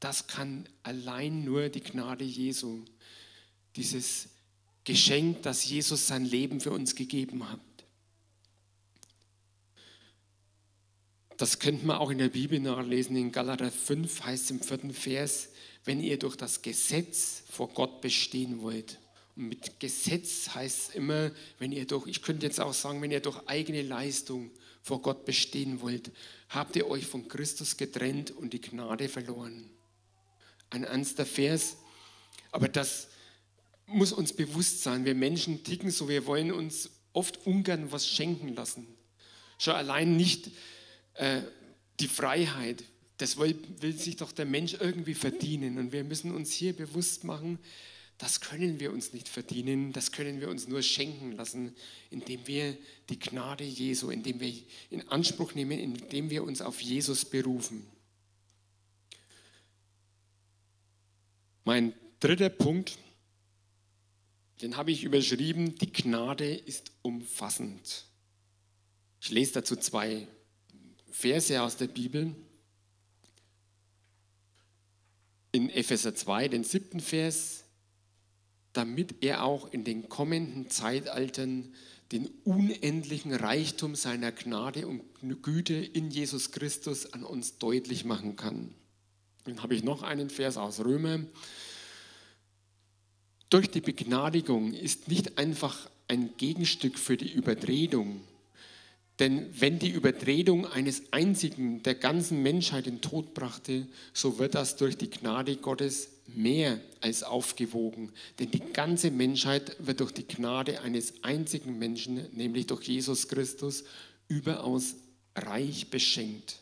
Das 0.00 0.26
kann 0.26 0.68
allein 0.82 1.44
nur 1.44 1.68
die 1.68 1.80
Gnade 1.80 2.24
Jesu. 2.24 2.80
Dieses 3.76 4.28
Geschenk, 4.84 5.42
dass 5.42 5.64
Jesus 5.64 6.06
sein 6.06 6.24
Leben 6.24 6.60
für 6.60 6.70
uns 6.70 6.94
gegeben 6.94 7.50
hat. 7.50 7.60
Das 11.36 11.58
könnte 11.58 11.86
man 11.86 11.96
auch 11.96 12.10
in 12.10 12.18
der 12.18 12.28
Bibel 12.28 12.60
nachlesen. 12.60 13.16
In 13.16 13.32
Galater 13.32 13.70
5 13.70 14.22
heißt 14.22 14.44
es 14.44 14.50
im 14.50 14.60
vierten 14.60 14.92
Vers, 14.92 15.48
wenn 15.84 16.00
ihr 16.00 16.18
durch 16.18 16.36
das 16.36 16.62
Gesetz 16.62 17.42
vor 17.50 17.68
Gott 17.70 18.00
bestehen 18.00 18.62
wollt. 18.62 18.98
Und 19.34 19.48
mit 19.48 19.80
Gesetz 19.80 20.50
heißt 20.54 20.90
es 20.90 20.94
immer, 20.94 21.32
wenn 21.58 21.72
ihr 21.72 21.86
durch, 21.86 22.06
ich 22.06 22.22
könnte 22.22 22.46
jetzt 22.46 22.60
auch 22.60 22.72
sagen, 22.72 23.02
wenn 23.02 23.10
ihr 23.10 23.20
durch 23.20 23.40
eigene 23.46 23.82
Leistung 23.82 24.50
vor 24.80 25.02
Gott 25.02 25.24
bestehen 25.24 25.80
wollt, 25.80 26.12
habt 26.50 26.76
ihr 26.76 26.86
euch 26.86 27.06
von 27.06 27.26
Christus 27.26 27.76
getrennt 27.76 28.30
und 28.30 28.52
die 28.52 28.60
Gnade 28.60 29.08
verloren. 29.08 29.70
Ein 30.70 30.84
ernster 30.84 31.26
Vers, 31.26 31.76
Aber 32.52 32.68
das 32.68 33.08
muss 33.86 34.12
uns 34.12 34.32
bewusst 34.32 34.82
sein. 34.82 35.04
Wir 35.04 35.14
Menschen 35.14 35.64
ticken 35.64 35.90
so, 35.90 36.08
wir 36.08 36.26
wollen 36.26 36.52
uns 36.52 36.90
oft 37.12 37.46
ungern 37.46 37.92
was 37.92 38.08
schenken 38.08 38.54
lassen. 38.54 38.86
Schon 39.58 39.74
allein 39.74 40.16
nicht 40.16 40.50
äh, 41.14 41.42
die 42.00 42.08
Freiheit. 42.08 42.84
Das 43.18 43.36
will, 43.36 43.56
will 43.80 43.96
sich 43.96 44.16
doch 44.16 44.32
der 44.32 44.46
Mensch 44.46 44.74
irgendwie 44.80 45.14
verdienen. 45.14 45.78
Und 45.78 45.92
wir 45.92 46.02
müssen 46.04 46.34
uns 46.34 46.52
hier 46.52 46.72
bewusst 46.72 47.24
machen, 47.24 47.58
das 48.18 48.40
können 48.40 48.78
wir 48.78 48.92
uns 48.92 49.12
nicht 49.12 49.28
verdienen, 49.28 49.92
das 49.92 50.12
können 50.12 50.40
wir 50.40 50.48
uns 50.48 50.68
nur 50.68 50.82
schenken 50.82 51.32
lassen, 51.32 51.74
indem 52.10 52.46
wir 52.46 52.76
die 53.08 53.18
Gnade 53.18 53.64
Jesu, 53.64 54.10
indem 54.10 54.40
wir 54.40 54.52
in 54.90 55.08
Anspruch 55.08 55.54
nehmen, 55.54 55.78
indem 55.78 56.30
wir 56.30 56.44
uns 56.44 56.62
auf 56.62 56.80
Jesus 56.80 57.24
berufen. 57.24 57.84
Mein 61.64 61.92
dritter 62.20 62.50
Punkt, 62.50 62.98
den 64.64 64.78
habe 64.78 64.92
ich 64.92 65.04
überschrieben, 65.04 65.74
die 65.74 65.92
Gnade 65.92 66.54
ist 66.54 66.90
umfassend. 67.02 68.06
Ich 69.20 69.30
lese 69.30 69.52
dazu 69.52 69.76
zwei 69.76 70.26
Verse 71.10 71.60
aus 71.60 71.76
der 71.76 71.88
Bibel. 71.88 72.34
In 75.52 75.68
Epheser 75.68 76.14
2, 76.14 76.48
den 76.48 76.64
siebten 76.64 77.00
Vers, 77.00 77.64
damit 78.72 79.22
er 79.22 79.44
auch 79.44 79.70
in 79.70 79.84
den 79.84 80.08
kommenden 80.08 80.70
Zeitaltern 80.70 81.74
den 82.10 82.28
unendlichen 82.44 83.34
Reichtum 83.34 83.94
seiner 83.94 84.32
Gnade 84.32 84.88
und 84.88 85.02
Güte 85.42 85.74
in 85.74 86.10
Jesus 86.10 86.52
Christus 86.52 87.12
an 87.12 87.22
uns 87.22 87.58
deutlich 87.58 88.06
machen 88.06 88.36
kann. 88.36 88.74
Dann 89.44 89.62
habe 89.62 89.74
ich 89.74 89.82
noch 89.82 90.02
einen 90.02 90.30
Vers 90.30 90.56
aus 90.56 90.80
Römer. 90.80 91.20
Durch 93.54 93.70
die 93.70 93.80
Begnadigung 93.80 94.74
ist 94.74 95.06
nicht 95.06 95.38
einfach 95.38 95.88
ein 96.08 96.36
Gegenstück 96.38 96.98
für 96.98 97.16
die 97.16 97.30
Übertretung, 97.30 98.20
denn 99.20 99.48
wenn 99.60 99.78
die 99.78 99.90
Übertretung 99.90 100.66
eines 100.66 101.12
einzigen 101.12 101.80
der 101.84 101.94
ganzen 101.94 102.42
Menschheit 102.42 102.86
den 102.86 103.00
Tod 103.00 103.32
brachte, 103.32 103.86
so 104.12 104.40
wird 104.40 104.56
das 104.56 104.74
durch 104.74 104.96
die 104.96 105.08
Gnade 105.08 105.54
Gottes 105.54 106.08
mehr 106.26 106.80
als 107.00 107.22
aufgewogen. 107.22 108.10
Denn 108.40 108.50
die 108.50 108.72
ganze 108.72 109.12
Menschheit 109.12 109.76
wird 109.78 110.00
durch 110.00 110.10
die 110.10 110.26
Gnade 110.26 110.80
eines 110.80 111.22
einzigen 111.22 111.78
Menschen, 111.78 112.26
nämlich 112.32 112.66
durch 112.66 112.88
Jesus 112.88 113.28
Christus, 113.28 113.84
überaus 114.26 114.96
reich 115.36 115.90
beschenkt. 115.90 116.58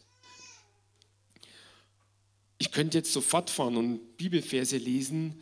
Ich 2.59 2.71
könnte 2.71 2.99
jetzt 2.99 3.15
so 3.15 3.23
fortfahren 3.23 3.79
und 3.79 4.19
Bibelverse 4.19 4.77
lesen, 4.77 5.41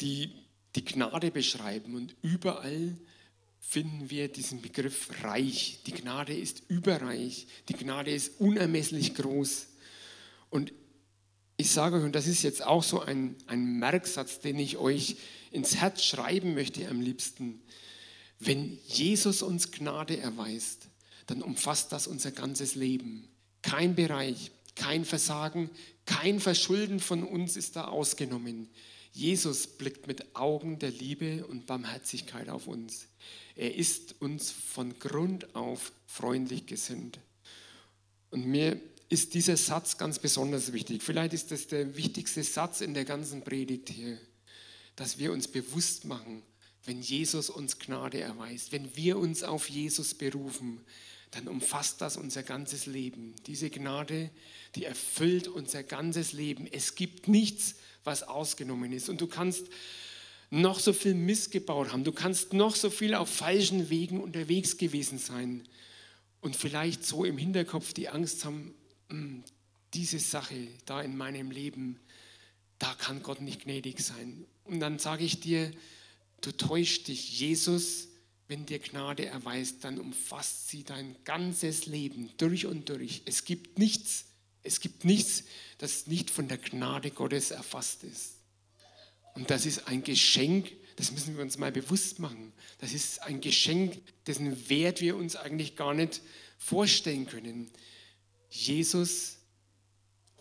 die 0.00 0.39
die 0.76 0.84
Gnade 0.84 1.30
beschreiben 1.30 1.94
und 1.94 2.14
überall 2.22 2.96
finden 3.60 4.10
wir 4.10 4.28
diesen 4.28 4.62
Begriff 4.62 5.22
reich. 5.22 5.80
Die 5.86 5.92
Gnade 5.92 6.36
ist 6.36 6.62
überreich. 6.68 7.46
Die 7.68 7.74
Gnade 7.74 8.10
ist 8.10 8.40
unermesslich 8.40 9.14
groß. 9.14 9.66
Und 10.48 10.72
ich 11.56 11.70
sage 11.70 11.96
euch, 11.96 12.04
und 12.04 12.14
das 12.14 12.26
ist 12.26 12.42
jetzt 12.42 12.64
auch 12.64 12.82
so 12.82 13.00
ein, 13.00 13.36
ein 13.46 13.78
Merksatz, 13.78 14.40
den 14.40 14.58
ich 14.58 14.78
euch 14.78 15.16
ins 15.50 15.76
Herz 15.76 16.02
schreiben 16.04 16.54
möchte 16.54 16.88
am 16.88 17.00
liebsten. 17.00 17.60
Wenn 18.38 18.78
Jesus 18.86 19.42
uns 19.42 19.70
Gnade 19.70 20.18
erweist, 20.18 20.88
dann 21.26 21.42
umfasst 21.42 21.92
das 21.92 22.06
unser 22.06 22.30
ganzes 22.30 22.74
Leben. 22.74 23.28
Kein 23.62 23.94
Bereich, 23.94 24.50
kein 24.74 25.04
Versagen, 25.04 25.70
kein 26.06 26.40
Verschulden 26.40 26.98
von 26.98 27.22
uns 27.22 27.56
ist 27.56 27.76
da 27.76 27.84
ausgenommen. 27.84 28.68
Jesus 29.12 29.66
blickt 29.66 30.06
mit 30.06 30.36
Augen 30.36 30.78
der 30.78 30.90
Liebe 30.90 31.46
und 31.46 31.66
Barmherzigkeit 31.66 32.48
auf 32.48 32.66
uns. 32.66 33.08
Er 33.56 33.74
ist 33.74 34.20
uns 34.20 34.50
von 34.50 34.98
Grund 34.98 35.54
auf 35.54 35.92
freundlich 36.06 36.66
gesinnt. 36.66 37.18
Und 38.30 38.46
mir 38.46 38.80
ist 39.08 39.34
dieser 39.34 39.56
Satz 39.56 39.98
ganz 39.98 40.20
besonders 40.20 40.72
wichtig. 40.72 41.02
Vielleicht 41.02 41.32
ist 41.32 41.50
das 41.50 41.66
der 41.66 41.96
wichtigste 41.96 42.44
Satz 42.44 42.80
in 42.80 42.94
der 42.94 43.04
ganzen 43.04 43.42
Predigt 43.42 43.88
hier, 43.88 44.18
dass 44.94 45.18
wir 45.18 45.32
uns 45.32 45.48
bewusst 45.48 46.04
machen, 46.04 46.42
wenn 46.84 47.02
Jesus 47.02 47.50
uns 47.50 47.78
Gnade 47.78 48.20
erweist, 48.20 48.72
wenn 48.72 48.96
wir 48.96 49.18
uns 49.18 49.42
auf 49.42 49.68
Jesus 49.68 50.14
berufen, 50.14 50.80
dann 51.32 51.48
umfasst 51.48 52.00
das 52.00 52.16
unser 52.16 52.42
ganzes 52.42 52.86
Leben. 52.86 53.34
Diese 53.46 53.70
Gnade, 53.70 54.30
die 54.74 54.84
erfüllt 54.84 55.48
unser 55.48 55.82
ganzes 55.82 56.32
Leben. 56.32 56.66
Es 56.70 56.94
gibt 56.94 57.28
nichts, 57.28 57.76
was 58.10 58.24
ausgenommen 58.24 58.92
ist. 58.92 59.08
Und 59.08 59.20
du 59.20 59.28
kannst 59.28 59.66
noch 60.50 60.80
so 60.80 60.92
viel 60.92 61.14
missgebaut 61.14 61.92
haben. 61.92 62.04
Du 62.04 62.12
kannst 62.12 62.52
noch 62.52 62.74
so 62.74 62.90
viel 62.90 63.14
auf 63.14 63.30
falschen 63.30 63.88
Wegen 63.88 64.20
unterwegs 64.20 64.76
gewesen 64.76 65.18
sein 65.18 65.62
und 66.40 66.56
vielleicht 66.56 67.06
so 67.06 67.24
im 67.24 67.38
Hinterkopf 67.38 67.92
die 67.92 68.08
Angst 68.08 68.44
haben, 68.44 68.74
hm, 69.08 69.44
diese 69.94 70.18
Sache 70.18 70.68
da 70.86 71.00
in 71.00 71.16
meinem 71.16 71.50
Leben, 71.50 72.00
da 72.78 72.94
kann 72.94 73.22
Gott 73.22 73.40
nicht 73.40 73.62
gnädig 73.64 74.00
sein. 74.00 74.44
Und 74.64 74.80
dann 74.80 74.98
sage 74.98 75.24
ich 75.24 75.40
dir, 75.40 75.70
du 76.40 76.50
täuschst 76.50 77.08
dich. 77.08 77.38
Jesus, 77.38 78.08
wenn 78.48 78.66
dir 78.66 78.80
Gnade 78.80 79.26
erweist, 79.26 79.84
dann 79.84 80.00
umfasst 80.00 80.68
sie 80.68 80.82
dein 80.82 81.14
ganzes 81.24 81.86
Leben 81.86 82.30
durch 82.38 82.66
und 82.66 82.88
durch. 82.88 83.22
Es 83.24 83.44
gibt 83.44 83.78
nichts, 83.78 84.24
es 84.62 84.80
gibt 84.80 85.04
nichts, 85.04 85.44
das 85.78 86.06
nicht 86.06 86.30
von 86.30 86.48
der 86.48 86.58
Gnade 86.58 87.10
Gottes 87.10 87.50
erfasst 87.50 88.04
ist. 88.04 88.34
Und 89.34 89.50
das 89.50 89.66
ist 89.66 89.88
ein 89.88 90.02
Geschenk, 90.02 90.72
das 90.96 91.12
müssen 91.12 91.36
wir 91.36 91.42
uns 91.42 91.56
mal 91.56 91.72
bewusst 91.72 92.18
machen. 92.18 92.52
Das 92.78 92.92
ist 92.92 93.22
ein 93.22 93.40
Geschenk, 93.40 94.02
dessen 94.26 94.68
Wert 94.68 95.00
wir 95.00 95.16
uns 95.16 95.36
eigentlich 95.36 95.76
gar 95.76 95.94
nicht 95.94 96.20
vorstellen 96.58 97.26
können. 97.26 97.70
Jesus 98.50 99.39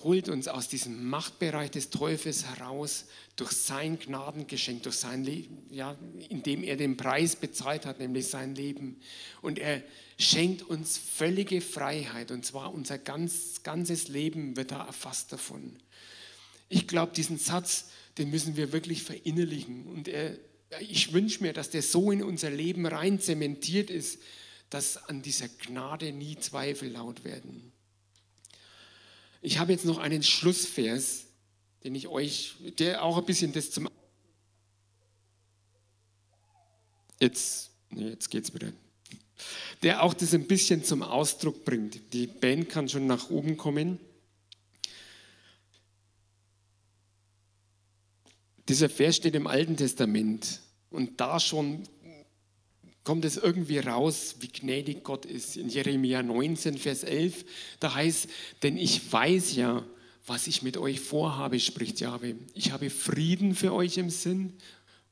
holt 0.04 0.30
uns 0.30 0.48
aus 0.48 0.68
diesem 0.68 1.10
Machtbereich 1.10 1.72
des 1.72 1.90
Teufels 1.90 2.46
heraus 2.46 3.06
durch 3.36 3.52
sein 3.52 4.00
Gnadengeschenk, 4.00 4.84
durch 4.84 4.96
sein 4.96 5.24
Leben, 5.24 5.64
ja, 5.70 5.98
indem 6.30 6.64
er 6.64 6.78
den 6.78 6.98
Preis 6.98 7.36
bezahlt 7.36 7.86
hat, 7.86 8.00
nämlich 8.00 8.28
sein 8.28 8.56
Leben. 8.56 9.00
Und 9.42 9.60
er 9.60 9.84
schenkt 10.18 10.64
uns 10.64 10.98
völlige 10.98 11.62
Freiheit, 11.62 12.32
und 12.32 12.46
zwar 12.46 12.74
unser 12.74 12.98
ganz, 12.98 13.64
ganzes 13.64 14.08
Leben 14.08 14.56
wird 14.56 14.72
da 14.72 14.86
erfasst 14.86 15.32
davon. 15.32 15.78
Ich 16.70 16.88
glaube, 16.88 17.14
diesen 17.14 17.38
Satz, 17.38 17.86
den 18.18 18.30
müssen 18.30 18.56
wir 18.56 18.72
wirklich 18.72 19.04
verinnerlichen. 19.04 19.86
Und 19.88 20.08
er, 20.08 20.38
ich 20.80 21.14
wünsche 21.14 21.42
mir, 21.44 21.54
dass 21.54 21.70
der 21.70 21.82
so 21.82 22.12
in 22.12 22.24
unser 22.24 22.52
Leben 22.52 22.86
rein 22.86 23.20
zementiert 23.20 23.90
ist, 23.90 24.20
dass 24.70 24.98
an 24.98 25.22
dieser 25.22 25.48
Gnade 25.48 26.12
nie 26.12 26.38
Zweifel 26.38 26.92
laut 26.92 27.24
werden. 27.24 27.72
Ich 29.42 29.58
habe 29.58 29.72
jetzt 29.72 29.86
noch 29.86 29.98
einen 29.98 30.24
Schlussvers, 30.24 31.26
den 31.84 31.96
ich 31.96 32.08
euch, 32.08 32.56
der 32.78 33.04
auch 33.04 33.18
ein 33.18 33.26
bisschen 33.26 33.54
das 33.54 33.72
zum. 33.72 33.90
Jetzt, 37.20 37.72
nee, 37.90 38.10
jetzt 38.10 38.30
geht's 38.30 38.54
wieder. 38.54 38.72
Der 39.84 40.04
auch 40.04 40.14
das 40.14 40.34
ein 40.34 40.48
bisschen 40.48 40.84
zum 40.84 41.02
Ausdruck 41.02 41.64
bringt. 41.64 42.14
Die 42.14 42.28
Band 42.28 42.70
kann 42.70 42.90
schon 42.90 43.08
nach 43.08 43.30
oben 43.30 43.56
kommen. 43.56 44.00
Dieser 48.68 48.90
Vers 48.90 49.16
steht 49.16 49.36
im 49.36 49.48
Alten 49.48 49.78
Testament 49.78 50.60
und 50.90 51.20
da 51.20 51.40
schon 51.40 51.88
kommt 53.04 53.26
es 53.26 53.38
irgendwie 53.38 53.80
raus, 53.80 54.36
wie 54.40 54.50
gnädig 54.50 55.04
Gott 55.04 55.26
ist. 55.26 55.58
In 55.58 55.70
Jeremia 55.70 56.22
19, 56.22 56.78
Vers 56.78 57.04
11, 57.04 57.46
da 57.80 57.96
heißt, 57.96 58.28
denn 58.64 58.78
ich 58.78 59.12
weiß 59.12 59.56
ja, 59.56 59.86
was 60.26 60.48
ich 60.48 60.62
mit 60.62 60.78
euch 60.78 61.00
vorhabe, 61.00 61.60
spricht 61.60 62.00
Jahwe. 62.00 62.36
Ich 62.54 62.72
habe 62.72 62.90
Frieden 62.90 63.56
für 63.56 63.74
euch 63.74 63.98
im 63.98 64.10
Sinn 64.10 64.54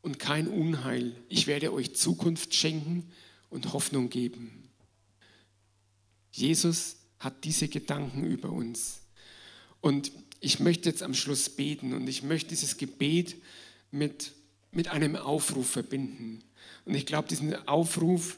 und 0.01 0.19
kein 0.19 0.47
Unheil. 0.47 1.15
Ich 1.27 1.47
werde 1.47 1.73
euch 1.73 1.95
Zukunft 1.95 2.53
schenken 2.53 3.09
und 3.49 3.73
Hoffnung 3.73 4.09
geben. 4.09 4.69
Jesus 6.31 6.97
hat 7.19 7.43
diese 7.45 7.67
Gedanken 7.67 8.23
über 8.25 8.51
uns. 8.51 9.01
Und 9.81 10.11
ich 10.39 10.59
möchte 10.59 10.89
jetzt 10.89 11.01
am 11.01 11.13
Schluss 11.13 11.49
beten 11.49 11.93
und 11.93 12.07
ich 12.07 12.21
möchte 12.21 12.49
dieses 12.49 12.77
Gebet 12.77 13.41
mit, 13.89 14.33
mit 14.71 14.89
einem 14.89 15.15
Aufruf 15.15 15.69
verbinden. 15.69 16.43
Und 16.85 16.95
ich 16.95 17.05
glaube, 17.05 17.27
diesen 17.27 17.55
Aufruf, 17.67 18.37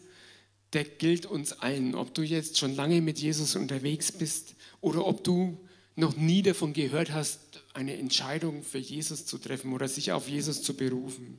der 0.73 0.83
gilt 0.83 1.25
uns 1.25 1.53
allen. 1.53 1.95
Ob 1.95 2.13
du 2.13 2.21
jetzt 2.21 2.57
schon 2.57 2.75
lange 2.75 3.01
mit 3.01 3.19
Jesus 3.19 3.55
unterwegs 3.55 4.11
bist 4.11 4.55
oder 4.81 5.05
ob 5.05 5.23
du 5.23 5.57
noch 5.95 6.15
nie 6.15 6.41
davon 6.41 6.73
gehört 6.73 7.11
hast, 7.11 7.39
eine 7.73 7.97
Entscheidung 7.97 8.63
für 8.63 8.77
Jesus 8.77 9.25
zu 9.25 9.37
treffen 9.37 9.73
oder 9.73 9.87
sich 9.87 10.11
auf 10.11 10.27
Jesus 10.27 10.63
zu 10.63 10.73
berufen. 10.73 11.37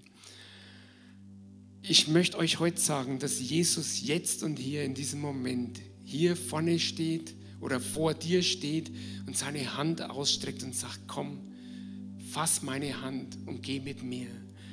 Ich 1.82 2.08
möchte 2.08 2.36
euch 2.36 2.60
heute 2.60 2.80
sagen, 2.80 3.18
dass 3.18 3.40
Jesus 3.40 4.02
jetzt 4.02 4.42
und 4.42 4.58
hier 4.58 4.84
in 4.84 4.94
diesem 4.94 5.20
Moment 5.20 5.80
hier 6.04 6.36
vorne 6.36 6.78
steht 6.78 7.34
oder 7.60 7.80
vor 7.80 8.14
dir 8.14 8.42
steht 8.42 8.90
und 9.26 9.36
seine 9.36 9.76
Hand 9.76 10.02
ausstreckt 10.02 10.62
und 10.62 10.74
sagt, 10.74 11.00
komm, 11.06 11.40
fass 12.30 12.62
meine 12.62 13.00
Hand 13.00 13.38
und 13.46 13.62
geh 13.62 13.80
mit 13.80 14.02
mir. 14.02 14.28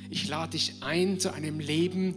Ich 0.10 0.28
lade 0.28 0.52
dich 0.52 0.76
ein 0.82 1.20
zu 1.20 1.34
einem 1.34 1.60
Leben, 1.60 2.15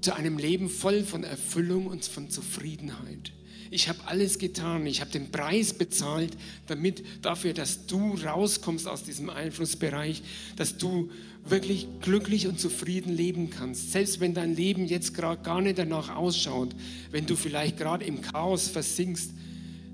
zu 0.00 0.14
einem 0.14 0.38
Leben 0.38 0.68
voll 0.68 1.02
von 1.04 1.24
Erfüllung 1.24 1.86
und 1.86 2.04
von 2.04 2.30
Zufriedenheit. 2.30 3.32
Ich 3.70 3.88
habe 3.88 3.98
alles 4.06 4.38
getan, 4.38 4.86
ich 4.86 5.00
habe 5.00 5.10
den 5.10 5.30
Preis 5.30 5.74
bezahlt, 5.74 6.36
damit 6.66 7.02
dafür, 7.20 7.52
dass 7.52 7.86
du 7.86 8.14
rauskommst 8.14 8.88
aus 8.88 9.04
diesem 9.04 9.28
Einflussbereich, 9.28 10.22
dass 10.56 10.78
du 10.78 11.10
wirklich 11.44 11.86
glücklich 12.00 12.46
und 12.46 12.58
zufrieden 12.58 13.14
leben 13.14 13.50
kannst. 13.50 13.92
Selbst 13.92 14.20
wenn 14.20 14.32
dein 14.32 14.56
Leben 14.56 14.86
jetzt 14.86 15.14
gerade 15.14 15.42
gar 15.42 15.60
nicht 15.60 15.78
danach 15.78 16.14
ausschaut, 16.14 16.74
wenn 17.10 17.26
du 17.26 17.36
vielleicht 17.36 17.76
gerade 17.76 18.04
im 18.04 18.22
Chaos 18.22 18.68
versinkst, 18.68 19.32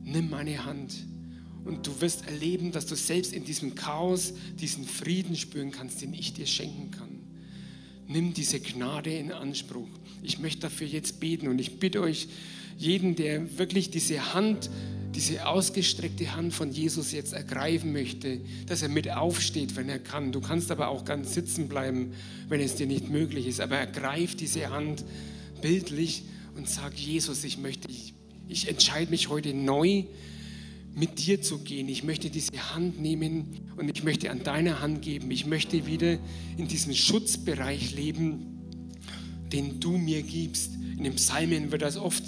nimm 0.04 0.30
meine 0.30 0.64
Hand 0.64 0.94
und 1.64 1.86
du 1.86 2.00
wirst 2.00 2.26
erleben, 2.26 2.72
dass 2.72 2.86
du 2.86 2.94
selbst 2.94 3.32
in 3.32 3.44
diesem 3.44 3.74
Chaos 3.74 4.34
diesen 4.60 4.84
Frieden 4.84 5.36
spüren 5.36 5.70
kannst, 5.70 6.02
den 6.02 6.12
ich 6.12 6.34
dir 6.34 6.46
schenken 6.46 6.90
kann. 6.90 7.20
Nimm 8.06 8.34
diese 8.34 8.60
Gnade 8.60 9.10
in 9.14 9.32
Anspruch. 9.32 9.88
Ich 10.22 10.38
möchte 10.38 10.60
dafür 10.60 10.86
jetzt 10.86 11.20
beten 11.20 11.48
und 11.48 11.58
ich 11.58 11.78
bitte 11.78 12.02
euch, 12.02 12.28
jeden, 12.76 13.14
der 13.14 13.58
wirklich 13.58 13.90
diese 13.90 14.34
Hand, 14.34 14.68
diese 15.14 15.46
ausgestreckte 15.46 16.34
Hand 16.34 16.52
von 16.52 16.72
Jesus 16.72 17.12
jetzt 17.12 17.32
ergreifen 17.32 17.92
möchte, 17.92 18.40
dass 18.66 18.82
er 18.82 18.88
mit 18.88 19.10
aufsteht, 19.10 19.76
wenn 19.76 19.88
er 19.88 20.00
kann. 20.00 20.32
Du 20.32 20.40
kannst 20.40 20.70
aber 20.70 20.88
auch 20.88 21.04
ganz 21.04 21.34
sitzen 21.34 21.68
bleiben, 21.68 22.12
wenn 22.48 22.60
es 22.60 22.74
dir 22.74 22.86
nicht 22.86 23.08
möglich 23.08 23.46
ist. 23.46 23.60
Aber 23.60 23.76
ergreif 23.76 24.34
diese 24.34 24.70
Hand 24.70 25.04
bildlich 25.62 26.24
und 26.56 26.68
sag, 26.68 26.94
Jesus, 26.94 27.44
ich 27.44 27.58
möchte, 27.58 27.88
ich, 27.88 28.12
ich 28.48 28.68
entscheide 28.68 29.10
mich 29.10 29.28
heute 29.28 29.54
neu, 29.54 30.04
mit 30.94 31.26
dir 31.26 31.42
zu 31.42 31.58
gehen. 31.58 31.88
Ich 31.88 32.04
möchte 32.04 32.30
diese 32.30 32.74
Hand 32.74 33.00
nehmen 33.00 33.68
und 33.76 33.90
ich 33.94 34.04
möchte 34.04 34.30
an 34.30 34.42
deiner 34.44 34.80
Hand 34.80 35.02
geben. 35.02 35.30
Ich 35.30 35.46
möchte 35.46 35.86
wieder 35.86 36.18
in 36.56 36.68
diesem 36.68 36.94
Schutzbereich 36.94 37.94
leben, 37.94 38.60
den 39.52 39.80
du 39.80 39.98
mir 39.98 40.22
gibst. 40.22 40.72
In 40.96 41.04
den 41.04 41.14
Psalmen 41.14 41.72
wird 41.72 41.82
das 41.82 41.96
oft 41.96 42.22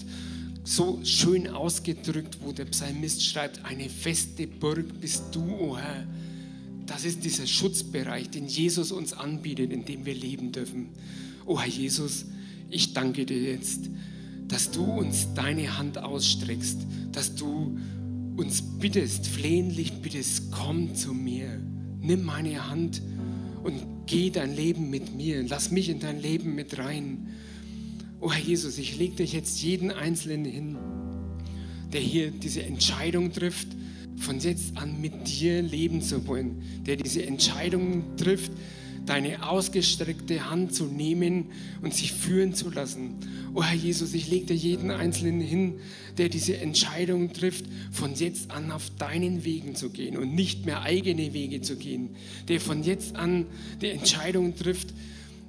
so 0.65 1.01
schön 1.05 1.47
ausgedrückt, 1.47 2.39
wo 2.43 2.51
der 2.51 2.65
Psalmist 2.65 3.25
schreibt, 3.25 3.65
eine 3.65 3.89
feste 3.89 4.49
Burg 4.49 5.01
bist 5.01 5.23
du, 5.33 5.43
o 5.43 5.71
oh 5.71 5.79
Herr. 5.79 6.07
Das 6.87 7.05
ist 7.05 7.25
dieser 7.25 7.47
Schutzbereich, 7.47 8.31
den 8.31 8.47
Jesus 8.47 8.91
uns 8.91 9.13
anbietet, 9.13 9.73
in 9.73 9.85
dem 9.85 10.05
wir 10.05 10.15
leben 10.15 10.51
dürfen. 10.51 10.89
O 11.45 11.55
oh 11.55 11.61
Herr 11.61 11.69
Jesus, 11.69 12.27
ich 12.69 12.95
danke 12.95 13.27
dir 13.27 13.41
jetzt, 13.41 13.91
dass 14.49 14.71
du 14.73 14.85
uns 14.85 15.29
deine 15.35 15.79
Hand 15.79 15.99
ausstreckst, 15.99 16.79
dass 17.13 17.35
du 17.35 17.79
uns 18.37 18.63
bittest, 18.79 19.27
flehentlich 19.27 19.93
bittest, 20.03 20.53
komm 20.53 20.95
zu 20.95 21.15
mir, 21.15 21.61
nimm 22.01 22.25
meine 22.25 22.69
Hand 22.69 23.03
und 23.63 23.83
geh 24.07 24.31
dein 24.31 24.55
Leben 24.55 24.91
mit 24.91 25.15
mir, 25.17 25.43
lass 25.49 25.71
mich 25.71 25.89
in 25.89 26.01
dein 26.01 26.21
Leben 26.21 26.55
mit 26.55 26.79
rein. 26.79 27.29
Oh 28.21 28.33
Herr 28.33 28.43
Jesus, 28.43 28.79
ich 28.79 28.99
lege 28.99 29.17
dich 29.17 29.33
jetzt 29.33 29.63
jeden 29.63 29.91
Einzelnen 29.91 30.45
hin, 30.45 30.77
der 31.93 32.01
hier 32.01 32.31
diese 32.31 32.63
Entscheidung 32.63 33.33
trifft, 33.33 33.69
von 34.19 34.39
jetzt 34.41 34.77
an 34.77 35.01
mit 35.01 35.29
dir 35.29 35.63
leben 35.63 36.01
zu 36.01 36.27
wollen, 36.27 36.63
der 36.87 36.97
diese 36.97 37.25
Entscheidung 37.27 38.17
trifft, 38.17 38.53
deine 39.07 39.49
ausgestreckte 39.49 40.51
Hand 40.51 40.75
zu 40.75 40.85
nehmen 40.85 41.47
und 41.81 41.95
sich 41.95 42.13
führen 42.13 42.55
zu 42.55 42.71
lassen. 42.71 43.15
Oh 43.55 43.63
Herr 43.63 43.77
Jesus, 43.77 44.13
ich 44.15 44.29
lege 44.29 44.47
dir 44.47 44.57
jeden 44.57 44.91
Einzelnen 44.91 45.41
hin, 45.41 45.75
der 46.19 46.29
diese 46.29 46.59
Entscheidung 46.59 47.33
trifft, 47.33 47.65
von 47.93 48.15
jetzt 48.15 48.51
an 48.51 48.71
auf 48.73 48.91
deinen 48.99 49.45
Wegen 49.45 49.77
zu 49.77 49.91
gehen 49.91 50.17
und 50.17 50.35
nicht 50.35 50.67
mehr 50.67 50.83
eigene 50.83 51.33
Wege 51.33 51.61
zu 51.61 51.77
gehen, 51.77 52.11
der 52.49 52.61
von 52.61 52.83
jetzt 52.83 53.17
an 53.17 53.47
die 53.81 53.91
Entscheidung 53.91 54.57
trifft, 54.57 54.93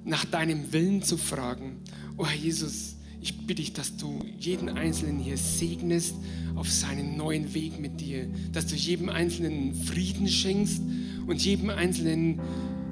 nach 0.05 0.23
deinem 0.23 0.71
Willen 0.71 1.01
zu 1.01 1.17
fragen. 1.17 1.77
Oh 2.17 2.25
Herr 2.25 2.37
Jesus, 2.37 2.95
ich 3.19 3.35
bitte 3.35 3.55
dich, 3.55 3.73
dass 3.73 3.97
du 3.97 4.23
jeden 4.39 4.69
Einzelnen 4.69 5.19
hier 5.19 5.37
segnest 5.37 6.15
auf 6.55 6.71
seinen 6.71 7.17
neuen 7.17 7.53
Weg 7.53 7.79
mit 7.79 7.99
dir, 7.99 8.27
dass 8.53 8.67
du 8.67 8.75
jedem 8.75 9.09
Einzelnen 9.09 9.73
Frieden 9.73 10.27
schenkst 10.27 10.81
und 11.27 11.43
jedem 11.43 11.69
Einzelnen 11.69 12.39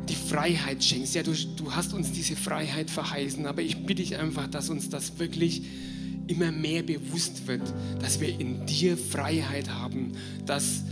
die 0.09 0.15
Freiheit 0.15 0.83
schenkst. 0.83 1.15
Ja, 1.15 1.23
du, 1.23 1.33
du 1.33 1.71
hast 1.75 1.93
uns 1.93 2.11
diese 2.11 2.35
Freiheit 2.35 2.89
verheißen, 2.89 3.45
aber 3.45 3.61
ich 3.61 3.77
bitte 3.77 4.01
dich 4.01 4.17
einfach, 4.17 4.47
dass 4.47 4.69
uns 4.69 4.89
das 4.89 5.19
wirklich 5.19 5.63
immer 6.27 6.51
mehr 6.51 6.83
bewusst 6.83 7.47
wird, 7.47 7.61
dass 7.99 8.19
wir 8.19 8.39
in 8.39 8.65
dir 8.65 8.97
Freiheit 8.97 9.69
haben, 9.69 10.13
dass 10.45 10.83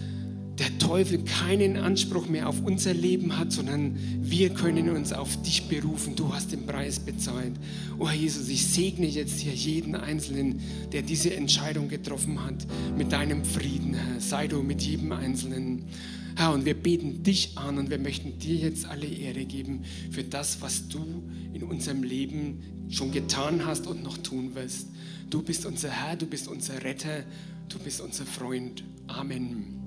der 0.59 0.77
Teufel 0.77 1.23
keinen 1.23 1.77
Anspruch 1.77 2.27
mehr 2.27 2.47
auf 2.47 2.61
unser 2.63 2.93
Leben 2.93 3.37
hat, 3.37 3.51
sondern 3.51 3.97
wir 4.21 4.51
können 4.51 4.89
uns 4.89 5.11
auf 5.11 5.41
dich 5.41 5.67
berufen. 5.67 6.15
Du 6.15 6.33
hast 6.33 6.51
den 6.51 6.67
Preis 6.67 6.99
bezahlt. 6.99 7.53
Oh 7.97 8.07
Herr 8.07 8.15
Jesus, 8.15 8.49
ich 8.49 8.67
segne 8.67 9.07
jetzt 9.07 9.39
hier 9.39 9.53
jeden 9.53 9.95
Einzelnen, 9.95 10.61
der 10.91 11.01
diese 11.01 11.33
Entscheidung 11.33 11.87
getroffen 11.89 12.43
hat, 12.45 12.67
mit 12.95 13.11
deinem 13.11 13.43
Frieden, 13.43 13.95
Herr. 13.95 14.19
Sei 14.19 14.47
du 14.47 14.61
mit 14.61 14.83
jedem 14.83 15.11
Einzelnen. 15.11 15.85
Herr, 16.35 16.53
und 16.53 16.65
wir 16.65 16.75
beten 16.75 17.23
dich 17.23 17.57
an 17.57 17.77
und 17.77 17.89
wir 17.89 17.99
möchten 17.99 18.37
dir 18.37 18.55
jetzt 18.55 18.85
alle 18.85 19.07
Ehre 19.07 19.45
geben 19.45 19.83
für 20.11 20.23
das, 20.23 20.61
was 20.61 20.87
du 20.87 21.23
in 21.53 21.63
unserem 21.63 22.03
Leben 22.03 22.87
schon 22.89 23.11
getan 23.11 23.65
hast 23.65 23.87
und 23.87 24.03
noch 24.03 24.17
tun 24.17 24.53
wirst. 24.53 24.87
Du 25.29 25.41
bist 25.41 25.65
unser 25.65 25.89
Herr, 25.89 26.15
du 26.15 26.27
bist 26.27 26.47
unser 26.47 26.83
Retter, 26.83 27.23
du 27.69 27.79
bist 27.79 28.01
unser 28.01 28.25
Freund. 28.25 28.83
Amen. 29.07 29.82